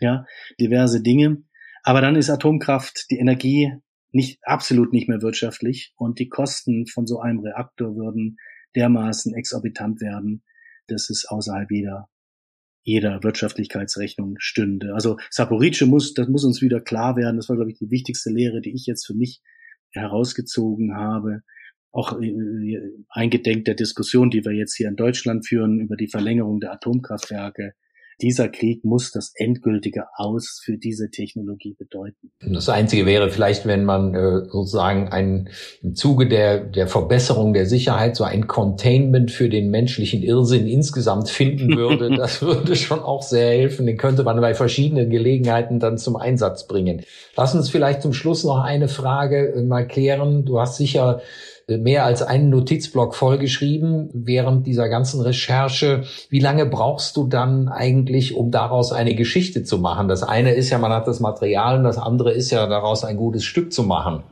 ja, 0.00 0.24
diverse 0.60 1.02
Dinge. 1.02 1.42
Aber 1.82 2.00
dann 2.00 2.16
ist 2.16 2.30
Atomkraft, 2.30 3.10
die 3.10 3.18
Energie 3.18 3.72
nicht, 4.12 4.38
absolut 4.42 4.92
nicht 4.92 5.08
mehr 5.08 5.22
wirtschaftlich 5.22 5.92
und 5.96 6.18
die 6.18 6.28
Kosten 6.28 6.86
von 6.86 7.06
so 7.06 7.20
einem 7.20 7.40
Reaktor 7.40 7.96
würden 7.96 8.38
dermaßen 8.74 9.34
exorbitant 9.34 10.00
werden, 10.00 10.42
dass 10.86 11.10
es 11.10 11.26
außerhalb 11.26 11.70
jeder 11.70 12.08
jeder 12.86 13.24
Wirtschaftlichkeitsrechnung 13.24 14.36
stünde. 14.38 14.94
Also 14.94 15.16
Saporice 15.28 15.86
muss, 15.86 16.14
das 16.14 16.28
muss 16.28 16.44
uns 16.44 16.62
wieder 16.62 16.80
klar 16.80 17.16
werden. 17.16 17.36
Das 17.36 17.48
war, 17.48 17.56
glaube 17.56 17.72
ich, 17.72 17.78
die 17.78 17.90
wichtigste 17.90 18.30
Lehre, 18.30 18.60
die 18.60 18.72
ich 18.74 18.86
jetzt 18.86 19.04
für 19.04 19.14
mich 19.14 19.42
herausgezogen 19.90 20.94
habe. 20.94 21.42
Auch 21.90 22.20
äh, 22.20 22.78
eingedenk 23.08 23.64
der 23.64 23.74
Diskussion, 23.74 24.30
die 24.30 24.44
wir 24.44 24.52
jetzt 24.52 24.76
hier 24.76 24.88
in 24.88 24.94
Deutschland 24.94 25.48
führen 25.48 25.80
über 25.80 25.96
die 25.96 26.06
Verlängerung 26.06 26.60
der 26.60 26.72
Atomkraftwerke 26.72 27.74
dieser 28.20 28.48
Krieg 28.48 28.84
muss 28.84 29.10
das 29.10 29.32
endgültige 29.34 30.04
Aus 30.16 30.60
für 30.64 30.78
diese 30.78 31.10
Technologie 31.10 31.74
bedeuten. 31.78 32.30
Das 32.40 32.68
Einzige 32.68 33.04
wäre 33.04 33.30
vielleicht, 33.30 33.66
wenn 33.66 33.84
man 33.84 34.14
äh, 34.14 34.46
sozusagen 34.50 35.08
ein, 35.08 35.50
im 35.82 35.94
Zuge 35.94 36.26
der, 36.26 36.60
der 36.60 36.86
Verbesserung 36.86 37.52
der 37.52 37.66
Sicherheit 37.66 38.16
so 38.16 38.24
ein 38.24 38.46
Containment 38.46 39.30
für 39.30 39.48
den 39.48 39.70
menschlichen 39.70 40.22
Irrsinn 40.22 40.66
insgesamt 40.66 41.28
finden 41.28 41.76
würde. 41.76 42.10
das 42.16 42.40
würde 42.40 42.74
schon 42.76 43.00
auch 43.00 43.22
sehr 43.22 43.50
helfen. 43.50 43.86
Den 43.86 43.98
könnte 43.98 44.22
man 44.22 44.40
bei 44.40 44.54
verschiedenen 44.54 45.10
Gelegenheiten 45.10 45.78
dann 45.78 45.98
zum 45.98 46.16
Einsatz 46.16 46.66
bringen. 46.66 47.02
Lass 47.36 47.54
uns 47.54 47.68
vielleicht 47.68 48.02
zum 48.02 48.14
Schluss 48.14 48.44
noch 48.44 48.62
eine 48.62 48.88
Frage 48.88 49.54
äh, 49.54 49.62
mal 49.62 49.86
klären. 49.86 50.44
Du 50.44 50.58
hast 50.58 50.76
sicher 50.76 51.20
mehr 51.68 52.04
als 52.04 52.22
einen 52.22 52.50
Notizblock 52.50 53.14
vollgeschrieben 53.14 54.10
während 54.12 54.66
dieser 54.66 54.88
ganzen 54.88 55.20
Recherche. 55.20 56.04
Wie 56.30 56.38
lange 56.38 56.66
brauchst 56.66 57.16
du 57.16 57.26
dann 57.26 57.68
eigentlich, 57.68 58.34
um 58.34 58.50
daraus 58.50 58.92
eine 58.92 59.14
Geschichte 59.16 59.64
zu 59.64 59.78
machen? 59.78 60.06
Das 60.06 60.22
eine 60.22 60.54
ist 60.54 60.70
ja, 60.70 60.78
man 60.78 60.92
hat 60.92 61.08
das 61.08 61.18
Material 61.18 61.78
und 61.78 61.84
das 61.84 61.98
andere 61.98 62.32
ist 62.32 62.50
ja, 62.50 62.66
daraus 62.68 63.04
ein 63.04 63.16
gutes 63.16 63.44
Stück 63.44 63.72
zu 63.72 63.82
machen. 63.82 64.22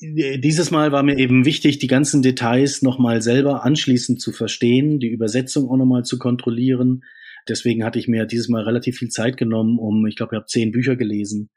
Dieses 0.00 0.70
Mal 0.70 0.92
war 0.92 1.02
mir 1.02 1.16
eben 1.16 1.44
wichtig, 1.44 1.78
die 1.78 1.86
ganzen 1.86 2.22
Details 2.22 2.82
nochmal 2.82 3.22
selber 3.22 3.64
anschließend 3.64 4.20
zu 4.20 4.32
verstehen, 4.32 4.98
die 4.98 5.08
Übersetzung 5.08 5.70
auch 5.70 5.76
nochmal 5.76 6.02
zu 6.02 6.18
kontrollieren. 6.18 7.04
Deswegen 7.48 7.84
hatte 7.84 7.98
ich 7.98 8.08
mir 8.08 8.26
dieses 8.26 8.48
Mal 8.48 8.64
relativ 8.64 8.98
viel 8.98 9.08
Zeit 9.08 9.36
genommen, 9.36 9.78
um, 9.78 10.06
ich 10.06 10.16
glaube, 10.16 10.34
ich 10.34 10.38
habe 10.38 10.46
zehn 10.46 10.72
Bücher 10.72 10.96
gelesen 10.96 11.50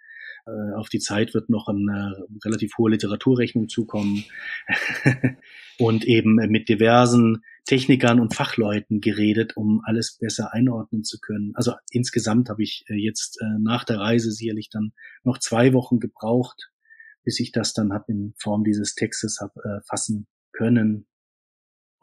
auf 0.75 0.89
die 0.89 0.99
Zeit 0.99 1.34
wird 1.34 1.49
noch 1.49 1.67
eine 1.67 2.25
relativ 2.43 2.77
hohe 2.77 2.91
Literaturrechnung 2.91 3.67
zukommen 3.67 4.25
und 5.79 6.05
eben 6.05 6.36
mit 6.36 6.69
diversen 6.69 7.43
Technikern 7.65 8.19
und 8.19 8.36
Fachleuten 8.36 9.01
geredet, 9.01 9.58
um 9.58 9.81
alles 9.84 10.17
besser 10.19 10.53
einordnen 10.53 11.03
zu 11.03 11.19
können. 11.19 11.51
Also 11.55 11.73
insgesamt 11.89 12.49
habe 12.49 12.62
ich 12.62 12.86
äh, 12.88 12.93
jetzt 12.93 13.41
äh, 13.41 13.60
nach 13.60 13.84
der 13.84 13.99
Reise 13.99 14.31
sicherlich 14.31 14.69
dann 14.69 14.93
noch 15.23 15.39
zwei 15.39 15.73
Wochen 15.73 15.99
gebraucht, 15.99 16.71
bis 17.23 17.39
ich 17.39 17.51
das 17.51 17.73
dann 17.73 17.91
habe 17.91 18.12
in 18.12 18.34
Form 18.38 18.63
dieses 18.63 18.93
Textes 18.93 19.39
hab, 19.41 19.55
äh, 19.58 19.81
fassen 19.88 20.27
können. 20.51 21.08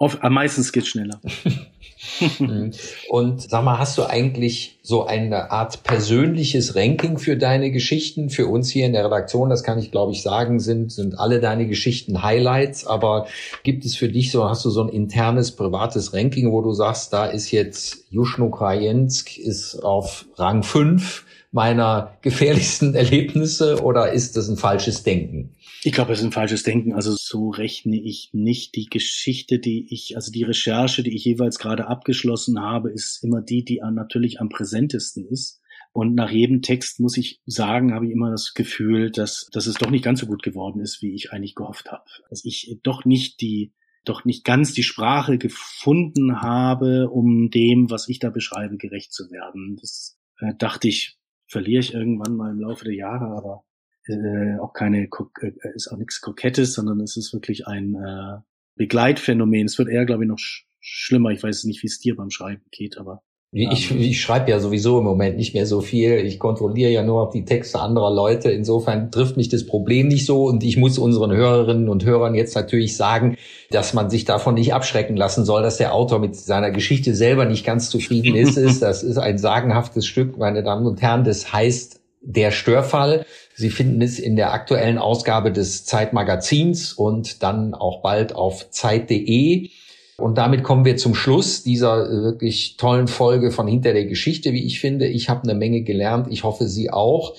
Oft, 0.03 0.23
am 0.23 0.35
meisten 0.35 0.65
geht's 0.73 0.89
schneller. 0.89 1.21
Mhm. 2.39 2.73
Und 3.09 3.43
sag 3.43 3.65
mal, 3.65 3.79
hast 3.79 3.97
du 3.99 4.05
eigentlich 4.05 4.79
so 4.83 5.07
eine 5.07 5.51
Art 5.51 5.83
persönliches 5.83 6.75
Ranking 6.75 7.19
für 7.19 7.37
deine 7.37 7.71
Geschichten? 7.71 8.31
Für 8.31 8.47
uns 8.47 8.71
hier 8.71 8.87
in 8.87 8.93
der 8.93 9.05
Redaktion, 9.05 9.51
das 9.51 9.63
kann 9.63 9.79
ich 9.79 9.91
glaube 9.91 10.13
ich 10.13 10.23
sagen, 10.23 10.61
sind, 10.61 10.93
sind 10.93 11.19
alle 11.19 11.41
deine 11.41 11.67
Geschichten 11.67 12.23
Highlights. 12.23 12.87
Aber 12.87 13.27
gibt 13.63 13.85
es 13.85 13.97
für 13.97 14.09
dich 14.09 14.31
so, 14.31 14.49
hast 14.49 14.65
du 14.65 14.71
so 14.71 14.83
ein 14.83 14.89
internes, 14.89 15.53
privates 15.53 16.13
Ranking, 16.13 16.53
wo 16.53 16.61
du 16.61 16.73
sagst, 16.73 17.13
da 17.13 17.27
ist 17.27 17.51
jetzt 17.51 18.05
Juschno 18.11 18.51
Krajensk 18.51 19.39
ist 19.39 19.77
auf 19.83 20.27
Rang 20.37 20.63
5 20.63 21.25
meiner 21.53 22.15
gefährlichsten 22.23 22.95
Erlebnisse 22.97 23.83
oder 23.83 24.13
ist 24.13 24.37
das 24.37 24.49
ein 24.49 24.57
falsches 24.57 25.03
Denken? 25.03 25.55
Ich 25.85 25.93
glaube, 25.93 26.13
es 26.13 26.21
ist 26.21 26.25
ein 26.25 26.33
falsches 26.33 26.63
Denken. 26.63 26.93
Also 26.93 27.13
so 27.19 27.51
rechne 27.51 28.01
ich 28.01 28.31
nicht. 28.33 28.77
Die 28.77 28.87
Geschichte, 28.87 29.59
die 29.59 29.87
ich, 29.91 30.15
also 30.15 30.31
die 30.31 30.45
Recherche, 30.45 31.03
die 31.03 31.15
ich 31.15 31.25
jeweils 31.25 31.59
gerade 31.59 31.89
abgeschlossen 31.89 32.61
habe, 32.61 32.91
ist 32.91 33.25
immer 33.25 33.43
die, 33.43 33.65
die 33.65 33.81
natürlich 33.93 34.41
am 34.41 34.49
präsentesten 34.49 35.27
ist. 35.27 35.61
Und 35.93 36.15
nach 36.15 36.31
jedem 36.31 36.63
Text 36.63 37.01
muss 37.01 37.17
ich 37.17 37.43
sagen, 37.47 37.93
habe 37.93 38.07
ich 38.07 38.13
immer 38.13 38.31
das 38.31 38.55
Gefühl, 38.55 39.11
dass, 39.11 39.49
dass 39.53 39.67
es 39.67 39.75
doch 39.75 39.91
nicht 39.91 40.05
ganz 40.05 40.21
so 40.21 40.27
gut 40.27 40.45
geworden 40.45 40.81
ist, 40.81 41.03
wie 41.03 41.15
ich 41.15 41.33
eigentlich 41.33 41.57
gehofft 41.57 41.91
habe. 41.91 42.05
Dass 42.31 42.45
ich 42.45 42.79
doch 42.85 43.05
nicht 43.05 43.41
die, 43.41 43.75
doch 44.05 44.25
nicht 44.25 44.45
ganz 44.45 44.73
die 44.73 44.85
Sprache 44.85 45.37
gefunden 45.37 46.41
habe, 46.41 47.11
um 47.11 47.51
dem, 47.51 47.91
was 47.91 48.09
ich 48.09 48.21
da 48.21 48.31
beschreibe, 48.31 48.77
gerecht 48.77 49.13
zu 49.13 49.31
werden. 49.33 49.77
Das 49.81 50.17
äh, 50.39 50.55
dachte 50.57 50.87
ich, 50.87 51.19
verliere 51.47 51.81
ich 51.81 51.93
irgendwann 51.93 52.37
mal 52.37 52.53
im 52.53 52.61
Laufe 52.61 52.85
der 52.85 52.95
Jahre, 52.95 53.37
aber 53.37 53.65
äh, 54.07 54.59
auch 54.61 54.73
keine, 54.73 55.05
äh, 55.05 55.53
ist 55.75 55.89
auch 55.93 55.97
nichts 55.97 56.21
Kokettes, 56.21 56.75
sondern 56.75 57.01
es 57.01 57.17
ist 57.17 57.33
wirklich 57.33 57.67
ein 57.67 57.95
äh, 57.95 58.41
Begleitphänomen. 58.77 59.67
Es 59.67 59.79
wird 59.79 59.89
eher, 59.89 60.07
glaube 60.07 60.25
ich, 60.25 60.29
noch 60.29 60.39
sch 60.39 60.67
schlimmer. 60.81 61.31
Ich 61.31 61.43
weiß 61.43 61.65
nicht, 61.65 61.83
wie 61.83 61.87
es 61.87 62.01
dir 62.01 62.17
beim 62.17 62.31
Schreiben 62.31 62.65
geht, 62.73 62.99
aber 62.99 63.23
ich, 63.55 63.91
ähm, 63.91 64.01
ich 64.01 64.21
schreibe 64.21 64.51
ja 64.51 64.59
sowieso 64.61 64.99
im 64.99 65.05
Moment 65.05 65.37
nicht 65.37 65.53
mehr 65.53 65.67
so 65.67 65.83
viel. 65.83 66.25
Ich 66.25 66.39
kontrolliere 66.39 66.91
ja 66.91 67.03
nur 67.03 67.25
noch 67.25 67.33
die 67.33 67.45
Texte 67.45 67.79
anderer 67.81 68.11
Leute. 68.11 68.51
Insofern 68.51 69.11
trifft 69.11 69.37
mich 69.37 69.51
das 69.51 69.67
Problem 69.67 70.09
nicht 70.09 70.25
so. 70.25 70.45
Und 70.45 70.65
ich 70.65 70.79
muss 70.79 70.99
unseren 70.99 71.33
Hörerinnen 71.33 71.91
und 71.91 72.05
Hörern 72.07 72.35
jetzt 72.35 72.55
natürlich 72.55 72.97
sagen, 72.97 73.37
dass 73.71 73.93
man 73.93 74.09
sich 74.09 74.25
davon 74.25 74.55
nicht 74.55 74.73
abschrecken 74.73 75.17
lassen 75.17 75.45
soll, 75.45 75.63
dass 75.63 75.77
der 75.77 75.95
Autor 75.95 76.19
mit 76.19 76.35
seiner 76.35 76.71
Geschichte 76.71 77.15
selber 77.15 77.45
nicht 77.45 77.65
ganz 77.65 77.91
zufrieden 77.91 78.35
ist. 78.35 78.53
Das 78.83 79.03
ist 79.03 79.19
ein 79.19 79.39
sagenhaftes 79.39 80.07
Stück, 80.07 80.39
meine 80.39 80.63
Damen 80.63 80.87
und 80.87 81.03
Herren. 81.03 81.25
Das 81.25 81.53
heißt 81.53 82.01
Der 82.23 82.53
Störfall. 82.53 83.27
Sie 83.55 83.71
finden 83.71 84.01
es 84.03 84.19
in 84.19 84.37
der 84.37 84.53
aktuellen 84.53 84.99
Ausgabe 84.99 85.53
des 85.53 85.85
Zeitmagazins 85.85 86.93
und 86.93 87.43
dann 87.43 87.75
auch 87.75 88.03
bald 88.03 88.35
auf 88.35 88.71
Zeit.de. 88.71 89.69
Und 90.17 90.39
damit 90.39 90.63
kommen 90.63 90.85
wir 90.85 90.97
zum 90.97 91.15
Schluss 91.15 91.63
dieser 91.63 92.07
äh, 92.07 92.23
wirklich 92.23 92.77
tollen 92.77 93.09
Folge 93.09 93.51
von 93.51 93.67
Hinter 93.67 93.93
der 93.93 94.05
Geschichte, 94.05 94.53
wie 94.53 94.65
ich 94.65 94.81
finde. 94.81 95.07
Ich 95.07 95.29
habe 95.29 95.43
eine 95.43 95.55
Menge 95.55 95.83
gelernt. 95.83 96.29
Ich 96.31 96.45
hoffe, 96.45 96.69
Sie 96.69 96.91
auch. 96.91 97.35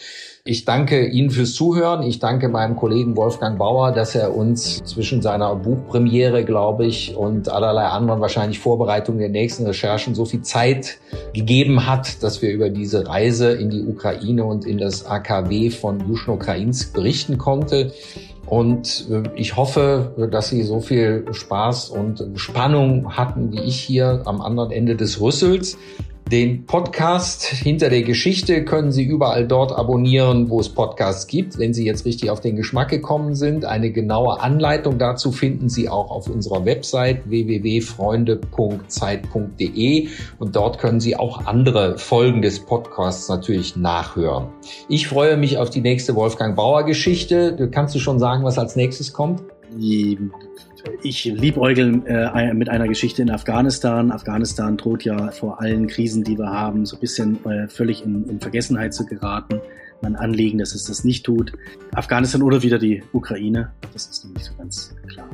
Ich 0.46 0.66
danke 0.66 1.08
Ihnen 1.08 1.30
fürs 1.30 1.54
Zuhören. 1.54 2.04
Ich 2.04 2.20
danke 2.20 2.50
meinem 2.50 2.76
Kollegen 2.76 3.16
Wolfgang 3.16 3.58
Bauer, 3.58 3.94
dass 3.94 4.14
er 4.14 4.36
uns 4.36 4.84
zwischen 4.84 5.22
seiner 5.22 5.56
Buchpremiere, 5.56 6.44
glaube 6.44 6.86
ich, 6.86 7.16
und 7.16 7.48
allerlei 7.48 7.86
anderen 7.86 8.20
wahrscheinlich 8.20 8.60
Vorbereitungen 8.60 9.22
der 9.22 9.30
nächsten 9.30 9.66
Recherchen 9.66 10.16
so 10.16 10.26
viel 10.26 10.42
Zeit 10.42 10.98
gegeben 11.34 11.88
hat, 11.88 12.22
dass 12.24 12.42
wir 12.42 12.52
über 12.52 12.70
diese 12.70 13.08
Reise 13.08 13.54
in 13.54 13.70
die 13.70 13.86
Ukraine 13.86 14.44
und 14.44 14.66
in 14.66 14.80
das 14.80 15.06
AKW 15.06 15.70
von 15.70 16.06
Juschno-Krainsk 16.10 16.94
berichten 16.94 17.38
konnten. 17.38 17.94
Und 18.46 19.08
äh, 19.10 19.24
ich 19.36 19.56
hoffe, 19.56 20.30
dass 20.30 20.50
Sie 20.50 20.64
so 20.64 20.82
viel 20.82 21.26
Spaß 21.32 21.90
und 21.90 22.22
Spannung 22.36 23.16
hatten 23.16 23.54
wie 23.54 23.62
ich 23.62 23.80
hier 23.80 24.24
am 24.26 24.42
anderen 24.42 24.72
Ende 24.72 24.98
des 24.98 25.22
Rüssels. 25.22 25.78
Den 26.32 26.66
Podcast 26.66 27.44
hinter 27.44 27.90
der 27.90 28.02
Geschichte 28.02 28.66
können 28.66 28.92
Sie 28.92 29.04
überall 29.04 29.48
dort 29.48 29.72
abonnieren, 29.72 30.50
wo 30.50 30.60
es 30.60 30.70
Podcasts 30.70 31.28
gibt. 31.28 31.60
Wenn 31.60 31.74
Sie 31.74 31.86
jetzt 31.86 32.06
richtig 32.06 32.32
auf 32.32 32.40
den 32.40 32.56
Geschmack 32.56 32.90
gekommen 32.90 33.36
sind, 33.36 33.66
eine 33.66 33.92
genaue 33.92 34.40
Anleitung 34.40 34.98
dazu 34.98 35.32
finden 35.32 35.70
Sie 35.70 35.90
auch 35.90 36.10
auf 36.10 36.30
unserer 36.30 36.66
Website 36.66 37.30
www.freunde.zeit.de 37.30 40.08
und 40.40 40.56
dort 40.56 40.80
können 40.80 41.00
Sie 41.00 41.16
auch 41.16 41.46
andere 41.46 41.98
Folgen 41.98 42.42
des 42.42 42.62
Podcasts 42.62 43.30
natürlich 43.30 43.76
nachhören. 43.76 44.48
Ich 44.90 45.08
freue 45.08 45.38
mich 45.38 45.58
auf 45.58 45.70
die 45.70 45.82
nächste 45.82 46.16
Wolfgang 46.16 46.56
Bauer 46.56 46.84
Geschichte. 46.84 47.70
Kannst 47.72 47.96
du 47.96 48.00
schon 48.00 48.18
sagen, 48.18 48.44
was 48.44 48.58
als 48.58 48.76
nächstes 48.76 49.14
kommt? 49.14 49.44
Ich 51.02 51.26
liebäugel 51.26 52.02
äh, 52.06 52.54
mit 52.54 52.70
einer 52.70 52.88
Geschichte 52.88 53.22
in 53.22 53.30
Afghanistan. 53.30 54.12
Afghanistan 54.12 54.78
droht 54.78 55.04
ja 55.04 55.32
vor 55.32 55.62
allen 55.62 55.88
Krisen, 55.88 56.24
die 56.24 56.38
wir 56.38 56.50
haben, 56.50 56.86
so 56.86 56.98
ein 56.98 57.00
bisschen 57.00 57.44
äh, 57.46 57.68
völlig 57.68 58.04
in, 58.04 58.28
in 58.30 58.40
Vergessenheit 58.40 58.94
zu 58.94 59.06
geraten. 59.06 59.62
Mein 60.02 60.16
Anliegen, 60.18 60.58
dass 60.58 60.76
es 60.76 60.84
das 60.84 61.06
nicht 61.06 61.26
tut. 61.26 61.54
Afghanistan 61.94 62.42
oder 62.42 62.62
wieder 62.62 62.78
die 62.78 63.04
Ukraine, 63.14 63.72
das 63.94 64.08
ist 64.08 64.26
noch 64.26 64.34
nicht 64.34 64.46
so 64.46 64.54
ganz 64.58 64.94
klar. 65.08 65.30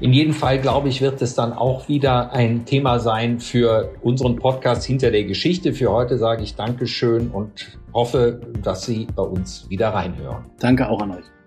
In 0.00 0.12
jedem 0.12 0.32
Fall, 0.32 0.60
glaube 0.60 0.88
ich, 0.88 1.00
wird 1.00 1.20
es 1.22 1.34
dann 1.34 1.52
auch 1.52 1.88
wieder 1.88 2.32
ein 2.32 2.64
Thema 2.64 3.00
sein 3.00 3.40
für 3.40 3.92
unseren 4.02 4.36
Podcast 4.36 4.84
hinter 4.84 5.10
der 5.10 5.24
Geschichte. 5.24 5.72
Für 5.72 5.90
heute 5.90 6.18
sage 6.18 6.44
ich 6.44 6.54
Dankeschön 6.54 7.30
und 7.30 7.78
hoffe, 7.92 8.40
dass 8.62 8.86
Sie 8.86 9.08
bei 9.14 9.22
uns 9.22 9.68
wieder 9.68 9.88
reinhören. 9.88 10.44
Danke 10.60 10.88
auch 10.88 11.00
an 11.00 11.12
euch. 11.12 11.41